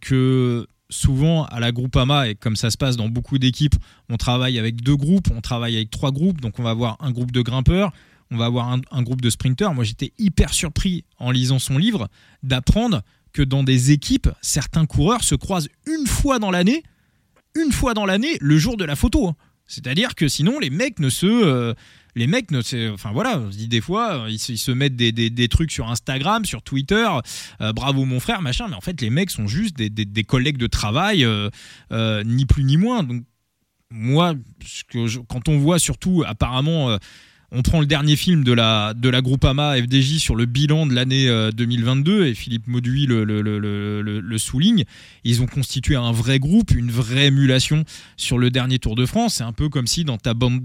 que 0.00 0.64
souvent 0.90 1.46
à 1.46 1.58
la 1.58 1.72
Groupama 1.72 2.28
et 2.28 2.36
comme 2.36 2.54
ça 2.54 2.70
se 2.70 2.76
passe 2.76 2.96
dans 2.96 3.08
beaucoup 3.08 3.38
d'équipes, 3.38 3.74
on 4.08 4.16
travaille 4.16 4.60
avec 4.60 4.80
deux 4.80 4.96
groupes, 4.96 5.26
on 5.36 5.40
travaille 5.40 5.74
avec 5.74 5.90
trois 5.90 6.12
groupes, 6.12 6.40
donc 6.40 6.60
on 6.60 6.62
va 6.62 6.70
avoir 6.70 6.96
un 7.00 7.10
groupe 7.10 7.32
de 7.32 7.42
grimpeurs, 7.42 7.92
on 8.30 8.36
va 8.36 8.44
avoir 8.44 8.68
un, 8.68 8.80
un 8.92 9.02
groupe 9.02 9.22
de 9.22 9.30
sprinteurs. 9.30 9.74
Moi 9.74 9.82
j'étais 9.82 10.12
hyper 10.20 10.54
surpris 10.54 11.02
en 11.18 11.32
lisant 11.32 11.58
son 11.58 11.78
livre 11.78 12.08
d'apprendre 12.44 13.02
que 13.32 13.42
dans 13.42 13.64
des 13.64 13.90
équipes, 13.90 14.28
certains 14.40 14.86
coureurs 14.86 15.24
se 15.24 15.34
croisent 15.34 15.68
une 15.88 16.06
fois 16.06 16.38
dans 16.38 16.52
l'année 16.52 16.84
une 17.54 17.72
fois 17.72 17.94
dans 17.94 18.06
l'année 18.06 18.36
le 18.40 18.58
jour 18.58 18.76
de 18.76 18.84
la 18.84 18.96
photo. 18.96 19.32
C'est-à-dire 19.66 20.14
que 20.14 20.28
sinon 20.28 20.58
les 20.58 20.70
mecs 20.70 20.98
ne 20.98 21.08
se 21.08 21.26
euh, 21.26 21.74
les 22.14 22.26
mecs 22.26 22.50
ne 22.50 22.60
enfin 22.92 23.12
voilà, 23.12 23.38
on 23.38 23.50
se 23.50 23.56
dit 23.56 23.68
des 23.68 23.80
fois 23.80 24.26
ils 24.28 24.38
se, 24.38 24.52
ils 24.52 24.58
se 24.58 24.70
mettent 24.70 24.96
des, 24.96 25.10
des, 25.10 25.30
des, 25.30 25.48
trucs 25.48 25.72
sur 25.72 25.90
Instagram, 25.90 26.44
sur 26.44 26.62
Twitter, 26.62 27.08
euh, 27.60 27.72
bravo 27.72 28.04
mon 28.04 28.20
frère, 28.20 28.42
machin, 28.42 28.66
mais 28.68 28.76
en 28.76 28.80
fait 28.80 29.00
les 29.00 29.10
mecs 29.10 29.30
sont 29.30 29.46
juste 29.46 29.76
des, 29.76 29.88
des 29.88 30.24
collègues 30.24 30.58
de 30.58 30.66
travail, 30.66 31.24
euh, 31.24 31.48
euh, 31.92 32.22
ni 32.24 32.44
plus 32.44 32.64
ni 32.64 32.76
moins. 32.76 33.02
Donc 33.02 33.24
moi, 33.90 34.34
quand 35.28 35.48
on 35.48 35.58
voit 35.58 35.78
surtout 35.78 36.24
apparemment 36.26 36.90
euh, 36.90 36.98
on 37.54 37.62
prend 37.62 37.80
le 37.80 37.86
dernier 37.86 38.16
film 38.16 38.42
de 38.42 38.52
la, 38.52 38.94
de 38.94 39.08
la 39.08 39.22
Groupama 39.22 39.76
FDJ 39.76 40.18
sur 40.18 40.34
le 40.34 40.44
bilan 40.44 40.86
de 40.86 40.94
l'année 40.94 41.28
2022 41.52 42.26
et 42.26 42.34
Philippe 42.34 42.66
Mauduit 42.66 43.06
le, 43.06 44.38
souligne. 44.38 44.84
Ils 45.22 45.40
ont 45.40 45.46
constitué 45.46 45.94
un 45.94 46.10
vrai 46.10 46.38
groupe, 46.38 46.72
une 46.72 46.90
vraie 46.90 47.26
émulation 47.26 47.84
sur 48.16 48.38
le 48.38 48.50
dernier 48.50 48.78
Tour 48.78 48.96
de 48.96 49.06
France. 49.06 49.36
C'est 49.36 49.44
un 49.44 49.52
peu 49.52 49.68
comme 49.68 49.86
si 49.86 50.04
dans 50.04 50.18
ta 50.18 50.34
bande, 50.34 50.60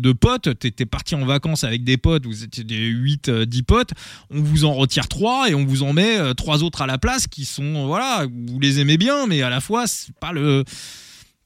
de 0.00 0.12
potes, 0.12 0.58
tu 0.58 0.66
étais 0.66 0.86
parti 0.86 1.14
en 1.14 1.24
vacances 1.24 1.62
avec 1.62 1.84
des 1.84 1.96
potes, 1.96 2.26
vous 2.26 2.42
étiez 2.42 2.64
des 2.64 2.86
8, 2.86 3.30
10 3.30 3.62
potes, 3.62 3.92
on 4.30 4.40
vous 4.40 4.64
en 4.64 4.74
retire 4.74 5.06
3 5.06 5.50
et 5.50 5.54
on 5.54 5.64
vous 5.64 5.84
en 5.84 5.92
met 5.92 6.34
3 6.34 6.64
autres 6.64 6.82
à 6.82 6.86
la 6.86 6.98
place 6.98 7.28
qui 7.28 7.44
sont, 7.44 7.86
voilà, 7.86 8.26
vous 8.48 8.58
les 8.58 8.80
aimez 8.80 8.98
bien, 8.98 9.26
mais 9.26 9.42
à 9.42 9.50
la 9.50 9.60
fois, 9.60 9.86
c'est 9.86 10.14
pas 10.16 10.32
le 10.32 10.64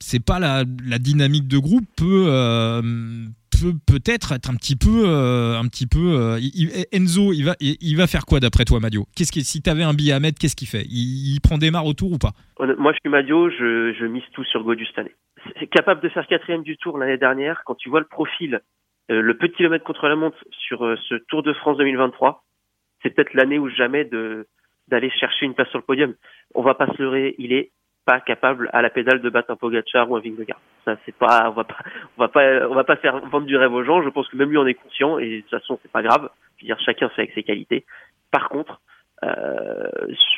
c'est 0.01 0.21
pas 0.21 0.39
la, 0.39 0.65
dynamique 0.99 1.49
de 1.49 1.59
groupe 1.59 1.87
euh, 2.03 3.27
peut 3.61 3.75
peut-être 3.87 4.33
être 4.33 4.51
un 4.51 4.55
petit 4.55 4.77
peu 4.77 5.05
euh, 5.07 5.59
un 5.59 5.67
petit 5.69 5.87
peu 5.87 6.15
euh, 6.15 6.39
Enzo 6.93 7.33
il 7.33 7.45
va 7.45 7.55
il, 7.61 7.97
va 7.97 8.07
faire 8.07 8.25
quoi 8.27 8.41
d'après 8.41 8.65
toi 8.65 8.81
Madio? 8.81 9.07
Qu'est-ce 9.17 9.33
que 9.33 9.41
si 9.41 9.63
tu 9.63 9.71
avais 9.71 9.83
un 9.83 9.95
billet 9.95 10.13
à 10.13 10.21
mettre 10.21 10.39
qu'est-ce 10.39 10.57
qu'il 10.57 10.69
fait? 10.69 10.85
Il, 10.89 11.39
prend 11.41 11.59
des 11.59 11.71
marres 11.71 11.87
au 11.87 11.95
tour 11.95 12.13
ou 12.13 12.19
pas? 12.19 12.33
Moi 12.59 12.93
je 12.93 12.99
suis 13.01 13.11
Madio 13.11 13.51
je, 13.51 14.07
mise 14.07 14.23
tout 14.33 14.45
sur 14.45 14.63
Godu 14.65 14.87
cette 14.87 14.99
année. 14.99 15.15
C'est 15.59 15.67
capable 15.67 16.01
de 16.01 16.09
faire 16.09 16.27
quatrième 16.27 16.63
du 16.63 16.77
tour 16.77 16.99
l'année 16.99 17.19
dernière 17.19 17.63
quand 17.65 17.75
tu 17.75 17.89
vois 17.89 18.01
le 18.01 18.07
profil 18.07 18.61
euh, 19.11 19.23
le 19.23 19.37
peu 19.37 19.49
de 19.49 19.79
contre 19.79 20.09
la 20.09 20.17
montre 20.17 20.39
sur 20.51 20.81
ce 21.09 21.15
Tour 21.29 21.43
de 21.43 21.53
France 21.55 21.79
2023 21.79 22.45
c'est 23.03 23.11
peut-être 23.11 23.35
l'année 23.35 23.59
où 23.59 23.69
jamais 23.69 24.05
de 24.05 24.47
d'aller 24.89 25.11
chercher 25.11 25.45
une 25.45 25.55
place 25.55 25.69
sur 25.69 25.79
le 25.79 25.85
podium. 25.85 26.15
On 26.55 26.63
va 26.63 26.75
pas 26.75 26.87
se 26.87 27.03
leurrer 27.03 27.35
il 27.39 27.53
est 27.53 27.73
pas 28.09 28.21
capable 28.21 28.71
à 28.73 28.81
la 28.81 28.89
pédale 28.89 29.21
de 29.21 29.29
battre 29.29 29.51
un 29.51 29.57
Pogacar 29.57 30.11
ou 30.11 30.17
un 30.17 30.21
Vingegaard. 30.21 30.61
Ça 30.87 30.97
c'est 31.05 31.15
pas 31.15 31.51
on 31.51 31.53
va 31.53 31.65
pas 31.65 31.77
on 32.17 32.23
va 32.23 32.29
pas 32.29 32.67
on 32.71 32.75
va 32.75 32.85
pas 32.85 32.97
faire 32.97 33.21
vendre 33.27 33.47
du 33.47 33.55
rêve 33.55 33.75
aux 33.75 33.85
gens, 33.85 34.03
je 34.03 34.09
pense 34.09 34.27
que 34.29 34.37
même 34.39 34.49
lui 34.49 34.57
en 34.57 34.67
est 34.67 34.81
conscient 34.83 35.19
et 35.19 35.29
de 35.29 35.41
toute 35.43 35.51
façon 35.51 35.79
c'est 35.83 35.93
pas 35.93 36.03
grave. 36.03 36.31
Je 36.57 36.63
veux 36.63 36.69
dire 36.69 36.81
chacun 36.87 37.11
fait 37.11 37.23
avec 37.23 37.35
ses 37.35 37.43
qualités. 37.43 37.85
Par 38.31 38.49
contre 38.49 38.81
euh, 39.25 39.91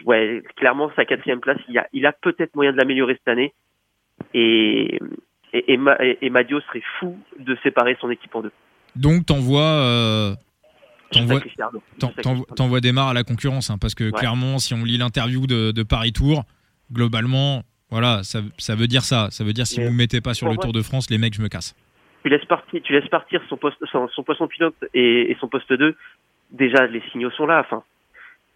ouais, 0.05 0.43
clairement 0.57 0.91
sa 0.97 1.05
quatrième 1.05 1.39
place, 1.39 1.61
il 1.69 1.79
a 1.79 1.87
il 1.93 2.07
a 2.07 2.13
peut-être 2.13 2.57
moyen 2.57 2.73
de 2.73 2.79
l'améliorer 2.79 3.15
cette 3.15 3.29
année 3.29 3.55
et 4.35 4.99
et, 5.53 5.75
et, 5.75 5.79
et, 6.01 6.27
et 6.27 6.31
Madio 6.31 6.61
serait 6.63 6.83
fou 6.99 7.17
de 7.39 7.57
séparer 7.63 7.97
son 8.01 8.11
équipe 8.11 8.35
en 8.35 8.43
deux. 8.43 8.53
Donc 8.97 9.27
t'envoies 9.27 9.61
euh... 9.61 10.35
T'envoies 12.57 12.81
des 12.81 12.93
marres 12.93 13.09
à 13.09 13.15
la 13.15 13.25
concurrence, 13.25 13.69
hein, 13.69 13.79
parce 13.81 13.97
que 13.97 14.05
ouais. 14.05 14.13
clairement, 14.13 14.59
si 14.59 14.75
on 14.75 14.85
lit 14.85 14.97
l'interview 14.97 15.45
de, 15.49 15.73
de 15.73 15.83
Paris 15.83 16.13
Tour, 16.13 16.45
globalement, 16.93 17.63
voilà, 17.91 18.23
ça, 18.23 18.41
ça, 18.59 18.75
veut 18.75 18.87
dire 18.87 19.03
ça. 19.03 19.29
Ça 19.31 19.45
veut 19.45 19.53
dire 19.53 19.67
si 19.67 19.81
Mais 19.81 19.87
vous 19.87 19.93
ne 19.93 19.97
mettez 19.97 20.21
pas 20.21 20.35
sur 20.35 20.49
le 20.49 20.57
Tour 20.57 20.73
de 20.73 20.83
France, 20.83 21.11
les 21.11 21.19
mecs, 21.19 21.35
je 21.35 21.43
me 21.43 21.49
casse. 21.49 21.75
Tu 22.23 22.29
laisses 22.29 22.45
partir, 22.45 22.81
tu 22.83 22.93
laisses 22.93 23.09
partir 23.09 23.41
son, 23.49 23.57
poste, 23.57 23.79
son, 23.91 24.09
son 24.09 24.23
poisson 24.23 24.47
pilote 24.47 24.77
et, 24.95 25.31
et, 25.31 25.37
son 25.41 25.49
poste 25.49 25.73
2. 25.73 25.97
Déjà, 26.51 26.87
les 26.87 27.03
signaux 27.11 27.31
sont 27.31 27.47
là. 27.47 27.61
Enfin, 27.61 27.83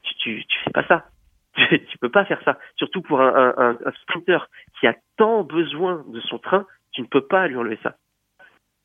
tu, 0.02 0.14
tu, 0.16 0.44
tu 0.46 0.58
fais 0.64 0.70
pas 0.70 0.86
ça. 0.86 1.04
Tu, 1.56 1.86
tu 1.86 1.98
peux 1.98 2.08
pas 2.08 2.24
faire 2.24 2.40
ça. 2.44 2.58
Surtout 2.74 3.00
pour 3.00 3.20
un, 3.20 3.54
un, 3.56 3.78
un, 3.86 3.92
sprinter 4.02 4.48
qui 4.80 4.88
a 4.88 4.96
tant 5.16 5.44
besoin 5.44 6.04
de 6.08 6.20
son 6.22 6.38
train, 6.38 6.66
tu 6.90 7.00
ne 7.00 7.06
peux 7.06 7.20
pas 7.20 7.46
lui 7.46 7.56
enlever 7.56 7.78
ça. 7.80 7.94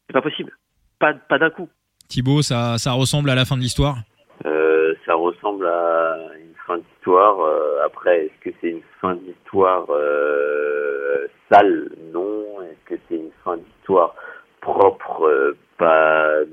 C'est 0.06 0.13
pas 0.13 0.22
possible. 0.22 0.56
Pas, 1.00 1.15
pas 1.15 1.39
d'un 1.39 1.50
coup. 1.50 1.68
Thibaut, 2.10 2.44
ça, 2.44 2.77
ça 2.77 2.91
ressemble 2.91 3.32
à 3.32 3.36
la 3.36 3.46
fin 3.46 3.58
de 3.58 3.62
l'histoire? 3.62 3.98
Euh, 4.46 4.94
Ça 5.03 5.15
ressemble 5.15 5.65
à 5.65 6.15
une 6.38 6.53
fin 6.68 6.77
d'histoire. 6.77 7.39
Euh, 7.39 7.78
après, 7.89 8.25
est-ce 8.25 8.50
que 8.50 8.55
c'est 8.62 8.69
une 8.69 8.81
fin 9.01 9.15
d'histoire 9.15 9.86
euh, 9.89 11.27
sale? 11.51 11.89
Non. 12.13 12.62
Est-ce 12.63 12.96
que 12.96 13.01
c'est 13.08 13.15
une 13.15 13.31
fin 13.43 13.58
d'histoire 13.58 14.15
propre 14.62 15.55
Pas 15.77 16.43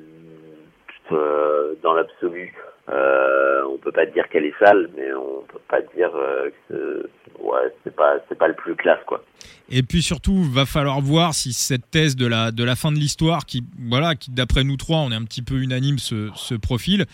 dans 1.82 1.94
l'absolu? 1.94 2.54
Euh, 2.88 3.62
on 3.68 3.78
peut 3.78 3.92
pas 3.92 4.06
dire 4.06 4.28
qu'elle 4.28 4.44
est 4.44 4.58
sale, 4.58 4.88
mais 4.96 5.12
on 5.12 5.42
peut 5.42 5.60
pas 5.68 5.80
dire 5.96 6.10
euh, 6.14 6.50
que 6.68 7.10
ouais, 7.40 7.72
c'est 7.82 7.94
pas 7.94 8.14
c'est 8.28 8.38
pas 8.38 8.46
le 8.46 8.54
plus 8.54 8.76
classe 8.76 9.00
quoi. 9.06 9.24
Et 9.68 9.82
puis 9.82 10.02
surtout, 10.02 10.44
va 10.44 10.66
falloir 10.66 11.00
voir 11.00 11.34
si 11.34 11.52
cette 11.52 11.90
thèse 11.90 12.14
de 12.14 12.26
la 12.26 12.52
de 12.52 12.62
la 12.62 12.76
fin 12.76 12.92
de 12.92 12.96
l'histoire, 12.96 13.44
qui 13.44 13.64
voilà, 13.88 14.14
qui 14.14 14.30
d'après 14.30 14.62
nous 14.62 14.76
trois, 14.76 14.98
on 14.98 15.10
est 15.10 15.16
un 15.16 15.24
petit 15.24 15.42
peu 15.42 15.56
unanime 15.56 15.98
ce, 15.98 16.30
ce 16.36 16.54
profil. 16.54 17.06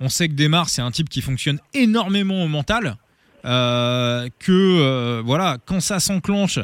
On 0.00 0.08
sait 0.08 0.28
que 0.28 0.34
Desmar, 0.34 0.68
c'est 0.68 0.82
un 0.82 0.90
type 0.90 1.08
qui 1.08 1.20
fonctionne 1.20 1.60
énormément 1.74 2.42
au 2.42 2.48
mental. 2.48 2.96
Euh, 3.44 4.28
que 4.38 4.52
euh, 4.52 5.22
voilà, 5.24 5.58
quand 5.64 5.80
ça 5.80 5.98
s'enclenche 5.98 6.58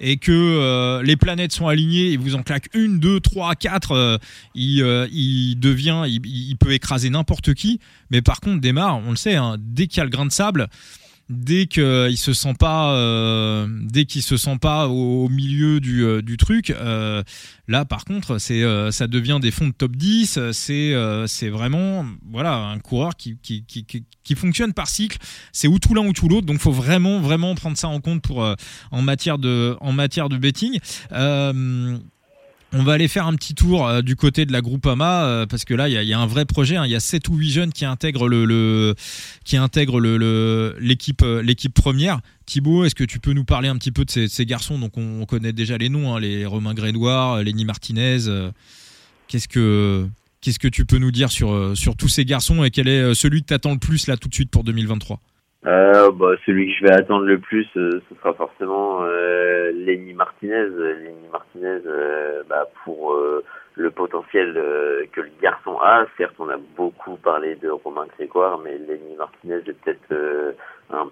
et 0.00 0.16
que 0.16 0.32
euh, 0.32 1.02
les 1.02 1.16
planètes 1.16 1.52
sont 1.52 1.68
alignées, 1.68 2.08
il 2.08 2.18
vous 2.18 2.34
en 2.34 2.42
claque 2.42 2.68
une, 2.74 2.98
deux, 2.98 3.20
trois, 3.20 3.54
quatre, 3.54 4.18
il, 4.54 5.56
devient, 5.58 6.04
il, 6.08 6.56
peut 6.56 6.72
écraser 6.72 7.10
n'importe 7.10 7.54
qui. 7.54 7.78
Mais 8.10 8.22
par 8.22 8.40
contre, 8.40 8.60
Desmar, 8.60 8.98
on 9.06 9.10
le 9.10 9.16
sait, 9.16 9.36
hein, 9.36 9.56
dès 9.60 9.86
qu'il 9.86 9.98
y 9.98 10.00
a 10.00 10.04
le 10.04 10.10
grain 10.10 10.26
de 10.26 10.32
sable, 10.32 10.68
dès 11.32 11.66
qu'il 11.66 12.16
se 12.16 12.32
sent 12.32 12.54
pas 12.58 12.94
euh, 12.94 13.66
se 14.08 14.36
sent 14.36 14.58
pas 14.60 14.88
au, 14.88 15.28
milieu 15.28 15.80
du, 15.80 16.04
euh, 16.04 16.22
truc 16.38 16.70
euh, 16.70 17.22
là 17.68 17.84
par 17.84 18.04
contre 18.04 18.38
ça 18.38 19.06
devient 19.06 19.38
des 19.40 19.50
fonds 19.50 19.68
de 19.68 19.72
top 19.72 19.96
10 19.96 20.38
c'est 20.52 21.48
vraiment 21.48 22.04
voilà 22.30 22.56
un 22.56 22.78
coureur 22.78 23.16
qui 23.16 23.38
qui, 23.42 23.64
qui, 23.64 23.84
qui 23.84 24.34
fonctionne 24.34 24.72
par 24.72 24.88
cycle. 24.88 25.18
C'est 25.52 25.68
ou 25.68 25.78
tout 25.78 25.94
l'un 25.94 26.06
ou 26.06 26.12
tout 26.12 26.28
l'autre 26.28 26.46
donc 26.46 26.58
faut 26.58 26.72
vraiment 26.72 27.20
vraiment 27.20 27.54
prendre 27.54 27.76
ça 27.76 27.88
en 27.88 28.00
compte 28.00 28.22
pour 28.22 28.46
en 28.90 29.02
matière 29.02 29.38
de 29.38 29.76
en 29.80 29.92
matière 29.92 30.28
de 30.28 30.36
betting 30.36 30.78
on 32.72 32.82
va 32.82 32.94
aller 32.94 33.08
faire 33.08 33.26
un 33.26 33.34
petit 33.34 33.54
tour 33.54 33.86
euh, 33.86 34.02
du 34.02 34.16
côté 34.16 34.46
de 34.46 34.52
la 34.52 34.62
Groupama 34.62 35.24
euh, 35.24 35.46
parce 35.46 35.64
que 35.64 35.74
là 35.74 35.88
il 35.88 36.08
y, 36.08 36.12
a, 36.12 36.18
un 36.18 36.26
vrai 36.26 36.44
projet. 36.44 36.76
Hein. 36.76 36.86
Il 36.86 36.90
y 36.90 36.96
a 36.96 37.00
7 37.00 37.28
ou 37.28 37.36
8 37.36 37.50
jeunes 37.50 37.72
qui 37.72 37.84
intègrent 37.84 38.28
l'équipe 40.80 41.22
euh, 41.22 41.42
l'équipe 41.42 41.74
première. 41.74 42.20
Thibaut, 42.46 42.84
est-ce 42.84 42.94
que 42.94 43.04
tu 43.04 43.20
peux 43.20 43.32
nous 43.32 43.44
parler 43.44 43.68
un 43.68 43.76
petit 43.76 43.92
peu 43.92 44.04
de 44.04 44.10
ces, 44.10 44.46
garçons? 44.46 44.78
Donc 44.78 44.96
on, 44.96 45.24
connaît 45.26 45.52
déjà 45.52 45.78
les 45.78 45.88
noms, 45.88 46.14
hein, 46.14 46.20
les 46.20 46.44
Romain 46.44 46.74
Grénoir, 46.74 47.42
Lenny 47.42 47.64
Martinez. 47.64 48.18
qu'est-ce 49.28 49.48
que 49.48 50.08
tu 50.68 50.84
peux 50.84 50.98
nous 50.98 51.12
dire 51.12 51.30
sur 51.30 51.76
sur 51.76 51.96
tous 51.96 52.08
ces 52.08 52.24
garçons 52.24 52.64
et 52.64 52.70
quel 52.70 52.88
est 52.88 53.14
celui 53.14 53.42
que 53.42 53.48
tu 53.48 53.54
attends 53.54 53.72
le 53.72 53.78
plus 53.78 54.06
là 54.06 54.16
tout 54.16 54.28
de 54.28 54.34
suite 54.34 54.50
pour 54.50 54.64
2023 54.64 55.20
euh, 55.64 56.10
bah, 56.10 56.32
celui 56.44 56.66
que 56.66 56.78
je 56.80 56.84
vais 56.86 56.92
attendre 56.92 57.24
le 57.24 57.38
plus, 57.38 57.68
euh, 57.76 58.02
ce 58.08 58.14
sera 58.16 58.32
forcément 58.34 59.02
euh, 59.02 59.70
Lenny 59.72 60.12
Martinez. 60.12 60.66
Lenny 60.66 61.28
Martinez, 61.30 61.80
euh, 61.86 62.42
bah, 62.48 62.66
pour 62.84 63.12
euh, 63.12 63.44
le 63.76 63.90
potentiel 63.92 64.54
que 65.12 65.20
le 65.20 65.30
garçon 65.40 65.78
a. 65.78 66.04
Certes, 66.16 66.34
on 66.40 66.48
a 66.48 66.58
beaucoup 66.76 67.16
parlé 67.16 67.54
de 67.54 67.70
Romain 67.70 68.06
Grégoire, 68.16 68.58
mais 68.58 68.76
Lenny 68.76 69.14
Martinez 69.16 69.62
est 69.66 69.84
peut-être 69.84 70.54
un 70.92 71.08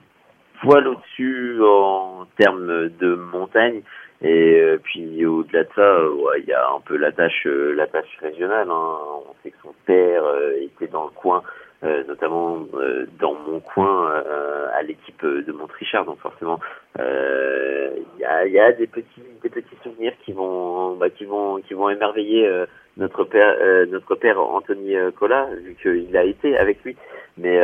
poil 0.60 0.86
au-dessus 0.88 1.58
en 1.62 2.26
termes 2.36 2.88
de 2.88 3.14
montagne. 3.14 3.82
Et 4.20 4.76
puis 4.82 5.24
au-delà 5.24 5.64
de 5.64 5.68
ça, 5.74 6.00
il 6.38 6.44
y 6.44 6.52
a 6.52 6.68
un 6.68 6.80
peu 6.80 6.96
la 6.96 7.12
tâche, 7.12 7.46
la 7.46 7.86
tâche 7.86 8.18
régionale. 8.20 8.68
Hein. 8.68 8.96
On 9.26 9.34
sait 9.42 9.52
que 9.52 9.56
son 9.62 9.74
père 9.86 10.22
était 10.60 10.88
dans 10.88 11.04
le 11.04 11.10
coin 11.10 11.42
euh, 11.82 12.04
notamment 12.06 12.66
euh, 12.74 13.06
dans 13.18 13.34
mon 13.34 13.60
coin 13.60 14.10
euh, 14.10 14.66
à 14.74 14.82
l'équipe 14.82 15.24
de 15.24 15.52
Montrichard. 15.52 16.04
Donc 16.04 16.18
forcément, 16.18 16.60
il 16.98 18.20
y 18.20 18.24
a, 18.24 18.46
y, 18.46 18.58
a, 18.58 18.72
des 18.72 18.86
petits 18.86 19.22
des 19.42 19.48
petits 19.48 19.76
souvenirs 19.82 20.12
qui 20.24 20.32
vont 20.32 20.96
bah, 20.96 21.08
qui 21.10 21.24
vont 21.24 21.60
qui 21.62 21.74
vont 21.74 21.88
émerveiller 21.88 22.48
notre 22.96 23.24
père 23.24 23.56
notre 23.88 24.14
père 24.14 24.38
Anthony 24.38 24.94
Collat 25.18 25.48
vu 25.62 25.76
qu'il 25.80 26.16
a 26.16 26.24
été 26.24 26.56
avec 26.56 26.82
lui. 26.84 26.96
Mais 27.38 27.58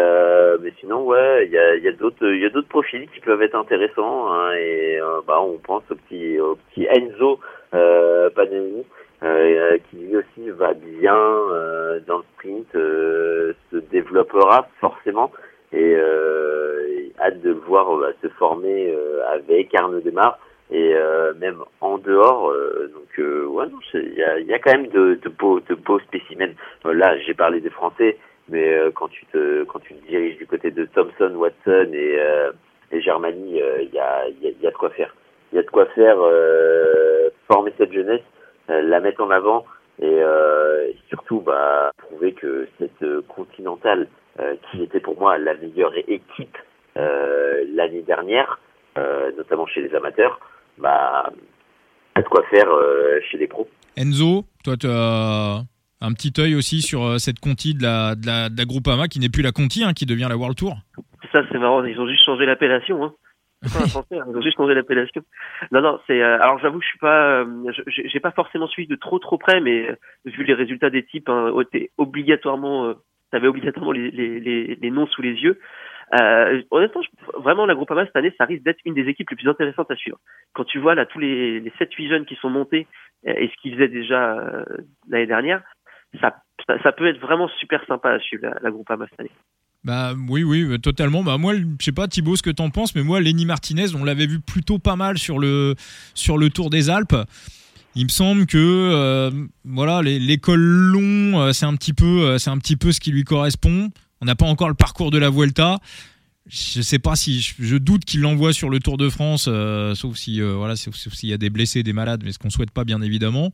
mais 0.63 0.73
sinon 0.81 1.05
ouais, 1.05 1.47
il 1.47 1.53
y 1.53 1.59
a 1.59 1.77
y 1.77 1.89
a 1.89 1.93
d'autres 1.93 2.27
il 2.27 2.41
y 2.41 2.47
a 2.47 2.51
d'autres 2.51 2.69
profils 2.69 3.09
qui 3.11 3.21
peuvent 3.21 3.43
être 3.43 3.57
intéressants 3.57 4.33
hein, 4.33 4.55
et 4.55 4.99
bah 5.27 5.43
on 5.43 5.59
pense 5.59 5.83
au 5.91 5.95
petit 5.95 6.41
au 6.41 6.57
petit 6.57 6.87
Enzo 6.87 7.39
euh, 7.75 8.31
Panini 8.31 8.85
euh, 9.23 9.79
qui 9.89 9.97
lui 9.97 10.17
aussi 10.17 10.51
va 10.51 10.75
bien 10.75 11.17
euh, 11.17 12.01
dans 12.07 12.19
le 12.19 12.25
sprint, 12.35 12.67
euh, 12.75 13.55
se 13.73 13.79
développera 13.79 14.69
forcément 14.79 15.33
et, 15.73 15.93
et 15.93 17.13
hâte 17.19 17.41
de 17.41 17.51
le 17.51 17.61
voir 17.67 17.89
se 18.23 18.29
former 18.29 18.95
avec 19.33 19.75
Arnaud 19.75 20.01
Demar 20.01 20.39
et 20.71 20.95
même 21.39 21.63
en 21.81 21.99
dehors. 21.99 22.53
donc 22.93 23.19
ouais, 23.19 23.67
non, 23.67 23.79
il 23.95 24.15
y 24.15 24.23
a, 24.23 24.39
y 24.39 24.53
a, 24.53 24.59
quand 24.59 24.73
même 24.73 24.89
de, 24.89 25.19
de, 25.23 25.29
beaux, 25.29 25.61
de 25.61 25.75
beaux 25.75 25.99
spécimens. 26.01 26.55
là, 26.85 27.19
j'ai 27.19 27.35
parlé 27.35 27.61
des 27.61 27.71
Français, 27.71 28.17
mais 28.49 28.79
quand 28.95 29.09
tu 29.09 29.27
te 29.27 29.65
quand 29.65 29.81
tu 29.81 29.95
te 29.95 30.07
diriges 30.07 30.37
du 30.37 30.47
côté 30.47 30.71
de 30.71 30.85
Thompson, 30.87 31.33
Watson 31.35 31.91
et, 31.93 32.19
et 32.93 33.01
Germany, 33.01 33.61
il 33.81 33.95
y, 33.95 33.99
a, 33.99 34.29
y, 34.29 34.47
a, 34.47 34.51
y 34.63 34.67
a 34.67 34.71
de 34.71 34.77
quoi 34.77 34.91
faire. 34.91 35.15
Il 35.53 35.57
y 35.57 35.59
a 35.59 35.63
de 35.63 35.71
quoi 35.71 35.87
faire 35.87 36.19
former 37.49 37.73
cette 37.77 37.93
jeunesse 37.93 38.23
euh, 38.23 38.36
la 38.69 39.01
mettre 39.01 39.23
en 39.23 39.31
avant 39.31 39.65
et 40.01 40.05
euh, 40.05 40.91
surtout 41.09 41.41
bah, 41.41 41.91
prouver 41.97 42.33
que 42.33 42.69
cette 42.79 43.03
euh, 43.03 43.23
Continentale, 43.29 44.09
qui 44.71 44.83
était 44.83 45.01
pour 45.01 45.19
moi 45.19 45.39
la 45.39 45.55
meilleure 45.55 45.93
équipe 45.97 46.59
l'année 46.95 48.03
dernière, 48.03 48.61
notamment 49.35 49.67
chez 49.67 49.81
les 49.81 49.95
amateurs, 49.95 50.39
bah, 50.77 51.33
a 52.15 52.23
de 52.23 52.29
quoi 52.29 52.43
faire 52.51 52.69
chez 53.31 53.39
les 53.39 53.47
pros. 53.47 53.67
Enzo, 53.97 54.45
toi 54.63 54.77
tu 54.77 54.89
as 54.89 55.63
un 56.03 56.13
petit 56.13 56.35
œil 56.39 56.55
aussi 56.55 56.83
sur 56.83 57.19
cette 57.19 57.41
Conti 57.41 57.73
de 57.73 57.83
la, 57.83 58.15
de 58.15 58.27
la, 58.27 58.51
de 58.51 58.59
la 58.59 58.65
Groupama 58.67 59.09
qui 59.09 59.21
n'est 59.21 59.31
plus 59.31 59.43
la 59.43 59.53
Conti, 59.53 59.85
hein, 59.85 59.95
qui 59.95 60.05
devient 60.05 60.27
la 60.29 60.37
World 60.37 60.59
Tour? 60.59 60.77
Ça 61.33 61.41
c'est 61.51 61.59
marrant, 61.59 61.83
ils 61.85 61.99
ont 61.99 62.07
juste 62.07 62.25
changé 62.27 62.45
l'appellation. 62.45 63.05
Hein. 63.05 63.15
Hein, 63.97 64.25
ils 64.29 64.37
ont 64.37 64.43
juste 64.43 64.57
changé 64.57 64.75
l'appellation. 64.75 65.23
Non, 65.73 65.81
non, 65.81 66.01
c'est. 66.07 66.21
Euh, 66.23 66.41
alors 66.41 66.59
j'avoue 66.59 66.81
je 66.81 66.87
suis 66.87 66.99
pas, 66.99 67.41
euh, 67.41 67.73
j'ai 67.87 68.21
pas 68.21 68.31
forcément 68.31 68.67
suivi 68.67 68.89
de 68.89 68.97
trop 68.97 69.19
trop 69.19 69.39
près, 69.39 69.61
mais 69.61 69.89
euh, 69.89 69.97
vu 70.25 70.45
les 70.45 70.55
résultats 70.55 70.91
des 70.91 71.05
types, 71.05 71.29
hein, 71.29 71.53
obligatoirement, 71.99 72.95
t'avais 73.31 73.49
obligatoirement 73.49 73.93
les, 73.93 74.11
les, 74.11 74.77
les, 74.81 74.91
noms 74.91 75.07
sous 75.07 75.23
les 75.23 75.35
yeux. 75.35 75.59
Euh, 76.21 76.63
honnêtement, 76.71 77.03
vraiment 77.35 77.67
la 77.67 77.75
Groupama 77.75 78.07
cette 78.07 78.17
année, 78.17 78.33
ça 78.39 78.45
risque 78.45 78.63
d'être 78.63 78.81
une 78.85 78.95
des 78.95 79.09
équipes 79.09 79.31
les 79.31 79.37
plus 79.37 79.49
intéressantes 79.49 79.91
à 79.91 79.97
suivre. 79.97 80.19
Quand 80.55 80.65
tu 80.65 80.79
vois 80.79 80.95
là 80.95 81.07
tous 81.07 81.19
les, 81.19 81.61
les 81.61 81.71
7-8 81.71 82.09
jeunes 82.09 82.27
qui 82.27 82.37
sont 82.37 82.51
montés 82.51 82.87
et 83.25 83.49
ce 83.49 83.63
qu'ils 83.63 83.75
faisaient 83.75 83.89
déjà 83.89 84.65
l'année 85.09 85.27
dernière, 85.27 85.63
ça, 86.21 86.37
ça, 86.83 86.93
peut 86.93 87.07
être 87.07 87.21
vraiment 87.21 87.49
super 87.49 87.85
sympa 87.87 88.11
à 88.11 88.21
suivre 88.21 88.45
la, 88.45 88.57
la 88.61 88.71
Groupama 88.71 89.07
cette 89.11 89.21
année. 89.21 89.31
Bah 89.87 90.15
oui, 90.29 90.43
oui, 90.43 90.63
euh, 90.63 90.79
totalement. 90.79 91.23
Bah 91.23 91.39
moi, 91.39 91.55
je 91.55 91.63
sais 91.85 91.93
pas 91.93 92.09
Thibaut 92.09 92.35
ce 92.35 92.43
que 92.43 92.51
t'en 92.51 92.71
penses, 92.71 92.93
mais 92.97 93.05
moi, 93.05 93.21
Lenny 93.21 93.47
Martinez, 93.47 93.95
on 93.95 94.03
l'avait 94.03 94.27
vu 94.27 94.41
plutôt 94.41 94.81
pas 94.81 94.97
mal 94.97 95.17
sur 95.17 95.39
le 95.39 95.77
Tour 96.53 96.71
des 96.71 96.91
Alpes. 96.91 97.15
Il 97.95 98.03
me 98.03 98.11
semble 98.11 98.47
que 98.47 98.59
euh, 98.59 99.31
voilà, 99.65 100.03
l'école 100.03 100.61
long, 100.61 101.41
euh, 101.41 101.53
c'est 101.53 101.67
un 101.67 101.77
petit 101.77 101.93
peu, 101.93 102.37
c'est 102.37 102.51
un 102.51 102.59
petit 102.59 102.75
peu 102.75 102.91
ce 102.91 102.99
qui 102.99 103.13
lui 103.13 103.23
correspond. 103.23 103.93
On 104.21 104.27
n'a 104.27 104.35
pas 104.35 104.47
encore 104.47 104.69
le 104.69 104.75
parcours 104.75 105.13
de 105.13 105.19
la 105.19 105.31
Vuelta. 105.31 105.79
Je 106.49 106.83
sais 106.83 106.99
pas 106.99 107.15
si 107.15 107.41
je, 107.41 107.77
doute 107.77 108.05
qu'il 108.05 108.23
l'envoie 108.23 108.53
sur 108.53 108.71
le 108.71 108.81
Tour 108.81 108.97
de 108.97 109.09
France, 109.09 109.45
sauf 109.95 110.17
si 110.17 110.41
s'il 110.83 111.29
y 111.29 111.33
a 111.33 111.39
des 111.39 111.51
blessés, 111.51 111.85
des 111.85 111.93
malades, 111.93 112.23
mais 112.25 112.33
ce 112.33 112.41
qu'on 112.41 112.51
souhaite 112.51 112.73
pas 112.73 112.85
bien 112.85 113.03
évidemment. 113.03 113.53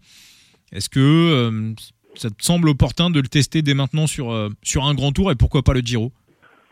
Est-ce 0.72 0.88
que 0.88 1.74
ça 2.14 2.30
te 2.30 2.42
semble 2.42 2.70
opportun 2.70 3.10
de 3.10 3.20
le 3.20 3.28
tester 3.28 3.60
dès 3.60 3.74
maintenant 3.74 4.06
sur 4.06 4.50
sur 4.62 4.84
un 4.84 4.94
grand 4.94 5.12
tour 5.12 5.30
et 5.30 5.34
pourquoi 5.36 5.62
pas 5.62 5.74
le 5.74 5.80
Giro? 5.80 6.12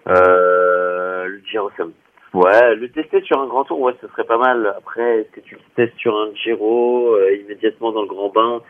Euh, 0.08 1.26
le 1.26 1.42
Giro, 1.50 1.70
ça 1.76 1.84
Ouais, 2.32 2.74
le 2.76 2.88
tester 2.90 3.22
sur 3.22 3.40
un 3.40 3.46
grand 3.46 3.64
tour, 3.64 3.80
ouais, 3.80 3.92
ce 4.00 4.06
serait 4.08 4.24
pas 4.24 4.38
mal. 4.38 4.72
Après, 4.78 5.20
est-ce 5.20 5.30
que 5.32 5.40
tu 5.40 5.56
le 5.56 5.60
testes 5.74 5.98
sur 5.98 6.16
un 6.16 6.32
Giro 6.34 7.14
euh, 7.16 7.34
immédiatement 7.34 7.90
dans 7.92 8.02
le 8.02 8.08
grand 8.08 8.28
bain? 8.28 8.62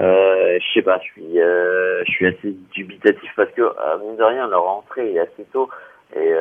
Euh, 0.00 0.58
Je 0.60 0.72
sais 0.74 0.82
pas, 0.82 0.98
je 0.98 1.04
suis, 1.12 1.40
euh, 1.40 2.02
je 2.06 2.10
suis 2.10 2.26
assez 2.26 2.56
dubitatif 2.72 3.30
parce 3.36 3.50
que 3.52 3.62
euh, 3.62 3.98
mine 4.00 4.16
de 4.16 4.24
rien, 4.24 4.48
leur 4.48 4.66
entrée 4.68 5.14
est 5.14 5.20
assez 5.20 5.44
tôt 5.52 5.68
et 6.16 6.32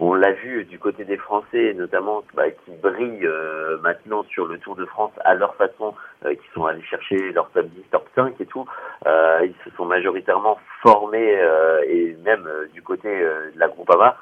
on 0.00 0.14
l'a 0.14 0.32
vu 0.32 0.64
du 0.64 0.78
côté 0.78 1.04
des 1.04 1.16
Français, 1.16 1.72
notamment 1.74 2.24
bah, 2.34 2.50
qui 2.50 2.72
brillent 2.82 3.26
euh, 3.26 3.78
maintenant 3.82 4.24
sur 4.24 4.46
le 4.46 4.58
Tour 4.58 4.74
de 4.74 4.84
France 4.86 5.12
à 5.24 5.34
leur 5.34 5.54
façon, 5.54 5.94
euh, 6.24 6.34
qui 6.34 6.46
sont 6.52 6.64
allés 6.66 6.82
chercher 6.82 7.32
leur 7.32 7.48
top 7.50 7.66
10, 7.66 7.82
top 7.92 8.08
5 8.16 8.40
et 8.40 8.46
tout. 8.46 8.66
Euh, 9.06 9.40
ils 9.44 9.54
se 9.64 9.74
sont 9.76 9.84
majoritairement 9.84 10.58
formés 10.82 11.38
et 11.86 12.16
même 12.24 12.48
du 12.72 12.82
côté 12.82 13.08
de 13.08 13.58
la 13.58 13.68
Groupama 13.68 14.16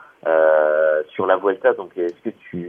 sur 1.09 1.27
la 1.27 1.37
Vuelta. 1.37 1.73
Donc 1.73 1.97
est-ce 1.97 2.21
que 2.23 2.31
tu 2.51 2.69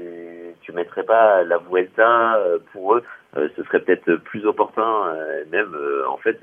tu 0.62 0.72
mettrais 0.72 1.04
pas 1.04 1.44
la 1.44 1.58
Vuelta 1.58 2.40
pour 2.72 2.96
eux? 2.96 3.04
Ce 3.36 3.64
serait 3.64 3.82
peut-être 3.82 4.16
plus 4.16 4.46
opportun, 4.46 5.14
même 5.52 5.76
en 6.10 6.18
fait 6.18 6.40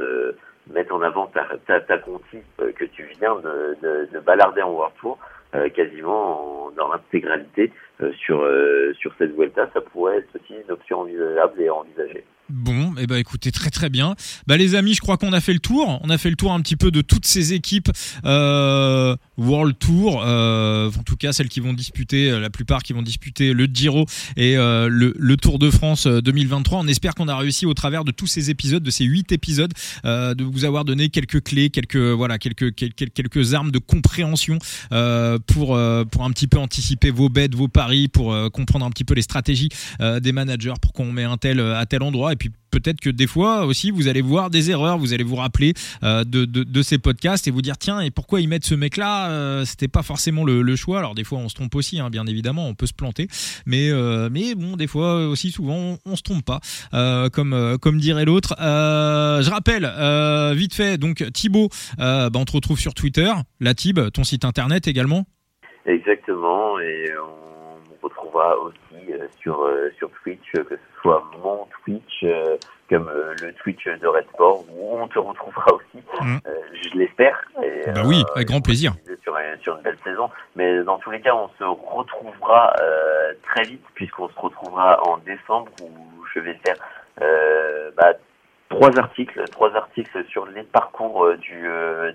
mettre 0.71 0.95
en 0.95 1.03
avant 1.03 1.27
ta, 1.27 1.47
ta, 1.67 1.81
ta 1.81 1.99
que 1.99 2.85
tu 2.85 3.03
viens 3.19 3.35
de, 3.37 3.77
de, 3.83 4.09
de 4.13 4.19
balarder 4.21 4.63
en 4.63 4.71
World 4.71 4.95
Tour 5.01 5.19
euh, 5.55 5.69
quasiment 5.69 6.71
dans 6.77 6.93
l'intégralité 6.93 7.73
euh, 8.01 8.13
sur 8.13 8.41
euh, 8.43 8.93
sur 8.95 9.13
cette 9.19 9.35
Vuelta, 9.35 9.69
ça 9.73 9.81
pourrait 9.81 10.19
être 10.19 10.37
aussi 10.37 10.55
une 10.55 10.71
option 10.71 11.01
envisageable 11.01 11.61
et 11.61 11.71
envisagée. 11.71 12.25
Bon, 12.61 12.93
eh 12.99 13.07
ben 13.07 13.17
écoutez 13.17 13.53
très 13.53 13.71
très 13.71 13.89
bien. 13.89 14.15
Bah 14.47 14.59
les 14.59 14.75
amis, 14.75 14.93
je 14.93 15.01
crois 15.01 15.17
qu'on 15.17 15.33
a 15.33 15.41
fait 15.41 15.55
le 15.55 15.61
tour. 15.61 15.99
On 16.03 16.11
a 16.11 16.19
fait 16.19 16.29
le 16.29 16.37
tour 16.37 16.53
un 16.53 16.61
petit 16.61 16.77
peu 16.77 16.91
de 16.91 17.01
toutes 17.01 17.25
ces 17.25 17.55
équipes 17.55 17.91
euh, 18.27 19.17
World 19.39 19.79
Tour, 19.79 20.23
euh, 20.23 20.91
en 20.91 21.03
tout 21.03 21.17
cas 21.17 21.33
celles 21.33 21.49
qui 21.49 21.61
vont 21.61 21.73
disputer, 21.73 22.31
euh, 22.31 22.39
la 22.39 22.51
plupart 22.51 22.83
qui 22.83 22.93
vont 22.93 23.01
disputer 23.01 23.55
le 23.55 23.65
Giro 23.65 24.05
et 24.37 24.59
euh, 24.59 24.89
le, 24.91 25.37
Tour 25.37 25.59
de 25.59 25.71
France 25.71 26.07
2023. 26.07 26.81
On 26.81 26.87
espère 26.87 27.15
qu'on 27.15 27.29
a 27.29 27.37
réussi 27.37 27.65
au 27.65 27.73
travers 27.73 28.05
de 28.05 28.11
tous 28.11 28.27
ces 28.27 28.51
épisodes, 28.51 28.83
de 28.83 28.91
ces 28.91 29.05
huit 29.05 29.33
épisodes, 29.33 29.73
euh, 30.05 30.35
de 30.35 30.45
vous 30.45 30.67
avoir 30.67 30.85
donné 30.85 31.09
quelques 31.09 31.43
clés, 31.43 31.71
quelques 31.71 31.97
voilà, 31.97 32.39
quelques 32.39 32.75
quelques, 32.75 33.11
quelques 33.15 33.55
armes 33.55 33.71
de 33.71 33.79
compréhension 33.79 34.59
euh, 34.93 35.39
pour 35.47 35.69
pour 36.11 36.25
un 36.25 36.31
petit 36.31 36.47
peu 36.47 36.59
anticiper 36.59 37.11
vos 37.11 37.31
bêtes, 37.31 37.55
vos 37.55 37.69
paris, 37.69 38.09
pour 38.09 38.37
comprendre 38.51 38.85
un 38.85 38.91
petit 38.91 39.05
peu 39.05 39.15
les 39.15 39.23
stratégies 39.23 39.71
des 39.99 40.33
managers, 40.33 40.75
pour 40.83 40.93
qu'on 40.93 41.11
met 41.11 41.25
un 41.25 41.39
tel 41.39 41.61
à 41.61 41.87
tel 41.87 42.03
endroit 42.03 42.33
et 42.33 42.37
puis 42.37 42.50
peut-être 42.71 43.01
que 43.01 43.11
des 43.11 43.27
fois 43.27 43.65
aussi 43.67 43.91
vous 43.91 44.09
allez 44.09 44.23
voir 44.23 44.51
des 44.51 44.71
erreurs, 44.71 44.99
vous 44.99 45.13
allez 45.13 45.25
vous 45.25 45.37
rappeler 45.37 45.75
euh, 46.03 46.25
de, 46.25 46.45
de, 46.45 46.83
ces 46.83 46.99
podcasts 46.99 47.47
et 47.49 47.51
vous 47.51 47.63
dire 47.63 47.77
tiens 47.79 48.01
et 48.01 48.11
pourquoi 48.11 48.41
ils 48.41 48.49
mettent 48.49 48.65
ce 48.65 48.75
mec 48.75 48.97
là 48.97 49.31
euh, 49.31 49.65
C'était 49.65 49.89
pas 49.89 50.03
forcément 50.03 50.45
le, 50.45 50.77
choix. 50.77 50.99
Alors 50.99 51.15
des 51.15 51.25
fois 51.25 51.39
on 51.39 51.49
se 51.49 51.55
trompe 51.55 51.75
aussi, 51.75 52.01
hein, 52.01 52.11
bien 52.11 52.27
évidemment, 52.27 52.69
on 52.69 52.75
peut 52.75 52.87
se 52.87 52.95
planter, 52.95 53.27
mais 53.67 53.91
euh, 53.91 54.29
mais 54.31 54.55
bon 54.55 54.77
des 54.77 54.87
fois 54.87 55.27
aussi 55.27 55.51
souvent 55.51 55.77
on, 55.77 55.99
on 56.07 56.17
se 56.17 56.23
trompe 56.23 56.45
pas, 56.45 56.61
euh, 56.95 57.29
comme 57.29 57.79
comme 57.81 57.99
dirait 57.99 58.25
l'autre. 58.25 58.55
je 58.59 59.51
rappelle 59.51 59.87
vite 60.57 60.75
fait 60.75 60.99
donc 60.99 61.25
Thibaut, 61.33 61.69
bah, 61.99 62.31
on 62.35 62.45
te 62.45 62.53
retrouve 62.53 62.79
sur 62.79 62.95
Twitter, 62.95 63.31
la 63.61 63.75
Tib, 63.75 64.01
ton 64.13 64.25
site 64.25 64.45
internet 64.45 64.87
également. 64.87 65.25
Exactement 65.87 66.79
et 66.81 67.07
on 67.19 67.60
retrouvera 68.03 68.57
aussi 68.59 69.13
sur 69.41 69.69
sur 69.99 70.11
Twitch 70.23 70.53
que 70.53 70.77
ce 70.77 71.01
soit 71.03 71.25
mon 71.43 71.67
Twitch, 71.85 72.25
euh, 72.25 72.57
comme 72.89 73.09
euh, 73.09 73.35
le 73.41 73.53
Twitch 73.55 73.85
de 73.85 74.07
Red 74.07 74.27
Sport, 74.35 74.65
où 74.71 74.99
on 74.99 75.09
te 75.09 75.19
retrouvera 75.19 75.73
aussi, 75.73 76.05
mmh. 76.21 76.39
euh, 76.47 76.51
je 76.73 76.99
l'espère. 76.99 77.41
Bah 77.57 78.03
oui, 78.05 78.23
avec 78.35 78.49
grand 78.49 78.61
plaisir. 78.61 78.93
Sur, 79.23 79.37
sur, 79.63 79.77
une 79.77 79.83
belle 79.83 79.99
saison. 80.05 80.31
Mais 80.57 80.83
dans 80.83 80.99
tous 80.99 81.11
les 81.11 81.21
cas, 81.21 81.35
on 81.35 81.49
se 81.59 81.65
retrouvera 81.65 82.75
très 83.43 83.65
vite, 83.65 83.85
puisqu'on 83.95 84.29
se 84.29 84.39
retrouvera 84.39 85.01
en 85.07 85.19
décembre, 85.19 85.71
où 85.83 86.25
je 86.35 86.41
vais 86.41 86.59
faire 86.65 86.77
bah, 87.97 88.13
trois 88.69 88.99
articles, 88.99 89.43
trois 89.51 89.75
articles 89.75 90.25
sur 90.29 90.47
les 90.47 90.63
parcours 90.63 91.29
du, 91.39 91.69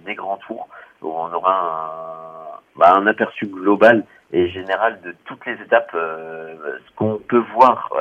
des 0.05 0.15
grands 0.15 0.37
tours, 0.37 0.67
où 1.01 1.09
on 1.09 1.31
aura 1.33 1.53
un, 1.53 2.79
bah, 2.79 2.93
un 2.95 3.07
aperçu 3.07 3.47
global 3.47 4.03
et 4.35 4.49
général 4.49 4.99
de 5.01 5.15
toutes 5.25 5.45
les 5.45 5.53
étapes. 5.53 5.91
ce 5.93 6.95
qu'on 6.95 7.17
peut 7.27 7.43
voir 7.53 7.91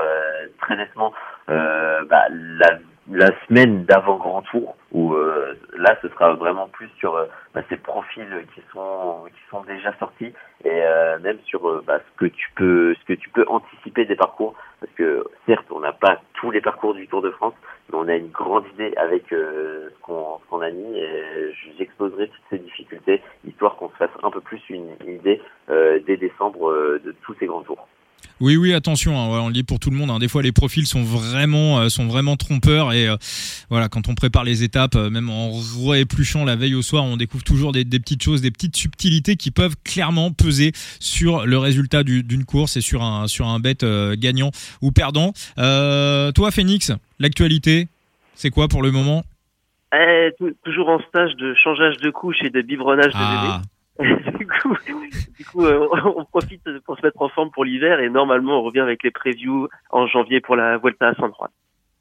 très 0.60 0.76
nettement 0.76 1.12
euh, 1.50 2.04
bah, 2.04 2.24
la, 3.10 3.28
semaine 3.46 3.84
d'avant 3.84 4.16
Grand 4.16 4.42
Tour 4.42 4.76
où 4.92 5.12
euh, 5.12 5.54
là 5.76 5.96
ce 6.00 6.08
sera 6.08 6.32
vraiment 6.34 6.68
plus 6.68 6.88
sur 6.98 7.14
euh, 7.14 7.26
bah, 7.54 7.60
ces 7.68 7.76
profils 7.76 8.46
qui 8.54 8.62
sont 8.72 9.24
qui 9.26 9.50
sont 9.50 9.62
déjà 9.64 9.92
sortis 9.98 10.32
et 10.64 10.70
euh, 10.70 11.18
même 11.18 11.38
sur 11.44 11.68
euh, 11.68 11.84
bah, 11.86 11.98
ce 11.98 12.18
que 12.18 12.30
tu 12.30 12.50
peux 12.56 12.94
ce 12.94 13.04
que 13.04 13.12
tu 13.12 13.28
peux 13.28 13.44
anticiper 13.46 14.06
des 14.06 14.16
parcours 14.16 14.54
parce 14.80 14.92
que 14.94 15.22
certes 15.44 15.66
on 15.70 15.80
n'a 15.80 15.92
pas 15.92 16.22
tous 16.32 16.50
les 16.50 16.62
parcours 16.62 16.94
du 16.94 17.06
Tour 17.06 17.20
de 17.20 17.30
France 17.32 17.54
mais 17.90 17.98
on 17.98 18.08
a 18.08 18.14
une 18.14 18.30
grande 18.30 18.64
idée 18.72 18.94
avec 18.96 19.24
ce 19.28 19.90
qu'on 20.00 20.60
a 20.62 20.70
mis 20.70 20.98
et 20.98 21.52
j'exposerai 21.76 22.28
toutes 22.28 22.44
ces 22.48 22.58
difficultés 22.58 23.22
histoire 23.46 23.76
qu'on 23.76 23.90
se 23.90 23.96
fasse 23.96 24.10
un 24.22 24.30
peu 24.30 24.40
plus 24.40 24.62
une, 24.70 24.88
une 25.04 25.16
idée 25.16 25.42
décembre 26.44 26.98
de 27.04 27.14
tous 27.22 27.34
ces 27.38 27.46
grands 27.46 27.62
tours. 27.62 27.86
Oui, 28.40 28.56
oui, 28.56 28.74
attention, 28.74 29.16
hein, 29.16 29.40
on 29.42 29.46
le 29.46 29.52
dit 29.52 29.62
pour 29.62 29.78
tout 29.78 29.90
le 29.90 29.96
monde. 29.96 30.10
Hein. 30.10 30.18
Des 30.18 30.28
fois, 30.28 30.42
les 30.42 30.50
profils 30.50 30.86
sont 30.86 31.02
vraiment, 31.02 31.80
euh, 31.80 31.88
sont 31.88 32.06
vraiment 32.08 32.36
trompeurs 32.36 32.92
et 32.92 33.08
euh, 33.08 33.16
voilà, 33.70 33.88
quand 33.88 34.08
on 34.08 34.14
prépare 34.14 34.42
les 34.42 34.64
étapes, 34.64 34.96
euh, 34.96 35.08
même 35.08 35.30
en 35.30 35.52
réépluchant 35.88 36.44
la 36.44 36.56
veille 36.56 36.74
au 36.74 36.82
soir, 36.82 37.04
on 37.04 37.16
découvre 37.16 37.44
toujours 37.44 37.70
des, 37.70 37.84
des, 37.84 38.00
petites 38.00 38.22
choses, 38.22 38.42
des 38.42 38.50
petites 38.50 38.76
subtilités 38.76 39.36
qui 39.36 39.50
peuvent 39.52 39.76
clairement 39.84 40.32
peser 40.32 40.72
sur 40.98 41.46
le 41.46 41.58
résultat 41.58 42.02
d'une 42.02 42.44
course 42.44 42.76
et 42.76 42.80
sur 42.80 43.02
un, 43.02 43.28
sur 43.28 43.46
un 43.46 43.60
bet 43.60 43.78
gagnant 44.16 44.50
ou 44.82 44.90
perdant. 44.90 45.32
toi, 45.56 46.50
Phoenix, 46.50 46.92
l'actualité, 47.20 47.88
c'est 48.34 48.50
quoi 48.50 48.66
pour 48.68 48.82
le 48.82 48.90
moment? 48.90 49.22
Eh, 49.94 50.30
Toujours 50.64 50.88
en 50.88 50.98
stage 51.08 51.36
de 51.36 51.54
changeage 51.54 51.98
de 51.98 52.10
couche 52.10 52.42
et 52.42 52.50
de 52.50 52.62
biberonnage 52.62 53.12
de 53.12 53.18
ah. 53.18 53.40
bébé. 53.42 53.68
Du 54.86 54.94
coup, 54.94 55.06
du 55.38 55.44
coup 55.44 55.64
euh, 55.64 55.88
on 56.16 56.24
profite 56.24 56.62
pour 56.84 56.96
se 56.98 57.02
mettre 57.02 57.20
en 57.20 57.28
forme 57.28 57.50
pour 57.50 57.64
l'hiver 57.64 58.00
et 58.00 58.08
normalement 58.08 58.60
on 58.60 58.62
revient 58.62 58.80
avec 58.80 59.02
les 59.02 59.10
previews 59.10 59.68
en 59.90 60.06
janvier 60.06 60.40
pour 60.40 60.56
la 60.56 60.78
Vuelta 60.78 61.08
à 61.08 61.14
103. 61.14 61.50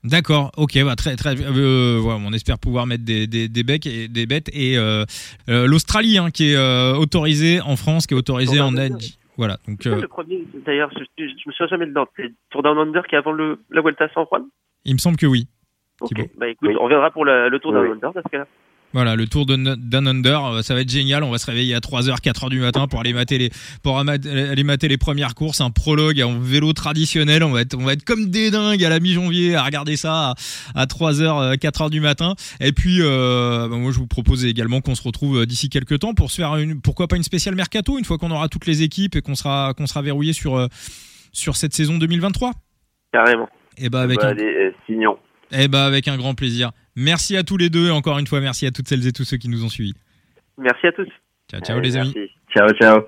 D'accord, 0.04 0.52
ok, 0.58 0.84
bah 0.84 0.98
très 0.98 1.16
très. 1.16 1.34
Euh, 1.40 2.02
on 2.04 2.34
espère 2.34 2.60
pouvoir 2.60 2.86
mettre 2.86 3.06
des, 3.06 3.26
des, 3.26 3.48
des 3.48 3.64
becs 3.64 3.88
et 3.88 4.10
des 4.10 4.26
bêtes 4.26 4.50
et 4.54 4.78
euh, 4.78 5.06
euh 5.48 5.66
l'Australie 5.66 6.18
hein, 6.18 6.30
qui 6.30 6.52
est 6.52 6.58
euh, 6.58 6.94
autorisée 6.94 7.62
en 7.62 7.78
France, 7.78 8.06
qui 8.06 8.14
est 8.14 8.18
autorisée 8.18 8.60
en 8.60 8.76
Asie. 8.76 9.18
Voilà. 9.38 9.58
Donc. 9.66 9.86
Le 9.86 10.06
premier, 10.08 10.44
d'ailleurs, 10.66 10.92
je, 10.92 11.06
je, 11.18 11.48
me 11.48 11.54
souviens 11.54 11.68
jamais 11.68 11.86
de 11.86 11.94
C'est 12.18 12.34
Tour 12.50 12.64
Down 12.64 12.78
Under 12.78 13.08
qui 13.08 13.16
est 13.16 13.18
avant 13.18 13.32
le 13.32 13.60
la 13.72 13.82
Vuelta 13.82 14.04
à 14.04 14.10
San 14.10 14.26
Juan? 14.30 14.44
Il 14.84 14.94
me 14.94 15.00
semble 15.00 15.16
que 15.16 15.26
oui. 15.26 15.48
Ok. 16.02 16.30
Bah 16.38 16.50
écoute, 16.50 16.72
on 16.78 16.84
reviendra 16.84 17.10
pour 17.10 17.24
la, 17.24 17.48
le 17.48 17.60
Tour 17.60 17.72
Down 17.72 17.94
Under 17.94 18.12
parce 18.12 18.30
que 18.30 18.38
là. 18.38 18.48
Voilà, 18.94 19.16
le 19.16 19.28
tour 19.28 19.48
d'un 19.48 20.06
under, 20.06 20.46
euh, 20.46 20.62
ça 20.62 20.76
va 20.76 20.82
être 20.82 20.90
génial. 20.90 21.24
On 21.24 21.32
va 21.32 21.40
se 21.40 21.48
réveiller 21.48 21.74
à 21.74 21.80
3h, 21.80 22.22
4h 22.22 22.50
du 22.50 22.60
matin 22.60 22.88
pour 22.88 23.00
aller 23.00 23.12
mater 23.12 23.40
les, 23.40 23.50
pour 23.82 23.98
aller 23.98 24.64
mater 24.64 24.88
les 24.88 24.98
premières 24.98 25.34
courses, 25.34 25.62
un 25.62 25.72
prologue 25.72 26.22
en 26.22 26.38
vélo 26.38 26.74
traditionnel. 26.74 27.44
On 27.44 27.50
va 27.50 27.62
être, 27.62 27.76
on 27.76 27.86
va 27.86 27.94
être 27.94 28.04
comme 28.04 28.30
des 28.30 28.52
dingues 28.52 28.84
à 28.84 28.90
la 28.90 29.00
mi-janvier 29.00 29.56
à 29.56 29.64
regarder 29.64 29.98
ça 29.98 30.36
à, 30.76 30.86
3h, 30.86 31.58
4h 31.58 31.86
euh, 31.86 31.90
du 31.90 32.02
matin. 32.02 32.36
Et 32.60 32.72
puis, 32.72 33.00
euh, 33.02 33.68
bah, 33.68 33.78
moi, 33.78 33.92
je 33.92 33.98
vous 33.98 34.06
propose 34.06 34.46
également 34.46 34.80
qu'on 34.80 34.96
se 34.96 35.02
retrouve 35.02 35.48
d'ici 35.48 35.70
quelques 35.70 35.98
temps 35.98 36.14
pour 36.14 36.30
se 36.30 36.36
faire 36.36 36.56
une, 36.58 36.80
pourquoi 36.80 37.08
pas 37.08 37.16
une 37.16 37.24
spéciale 37.24 37.56
mercato 37.56 37.98
une 37.98 38.06
fois 38.06 38.20
qu'on 38.20 38.30
aura 38.30 38.48
toutes 38.48 38.68
les 38.68 38.84
équipes 38.84 39.16
et 39.16 39.22
qu'on 39.22 39.36
sera, 39.36 39.74
qu'on 39.76 39.88
sera 39.88 40.04
verrouillé 40.04 40.34
sur, 40.34 40.68
sur 41.32 41.56
cette 41.56 41.74
saison 41.74 41.98
2023. 41.98 42.52
Carrément. 43.12 43.50
Et 43.80 43.90
bah, 43.90 44.02
avec 44.02 44.20
bah, 44.20 44.34
un... 44.34 44.72
signons. 44.86 45.18
Eh 45.52 45.68
bah, 45.68 45.86
avec 45.86 46.08
un 46.08 46.18
grand 46.18 46.36
plaisir. 46.36 46.72
Merci 46.96 47.38
à 47.38 47.44
tous 47.44 47.58
les 47.58 47.70
deux 47.70 47.88
et 47.88 47.92
encore 47.92 48.20
une 48.20 48.28
fois 48.28 48.40
merci 48.40 48.66
à 48.66 48.72
toutes 48.72 48.88
celles 48.88 49.08
et 49.08 49.12
tous 49.12 49.24
ceux 49.24 49.38
qui 49.38 49.50
nous 49.50 49.64
ont 49.66 49.70
suivis. 49.70 49.96
Merci 50.58 50.88
à 50.88 50.92
tous. 50.92 51.10
Ciao 51.50 51.62
ciao 51.62 51.80
les 51.80 51.98
amis. 51.98 52.14
Ciao 52.56 52.70
ciao. 52.74 53.08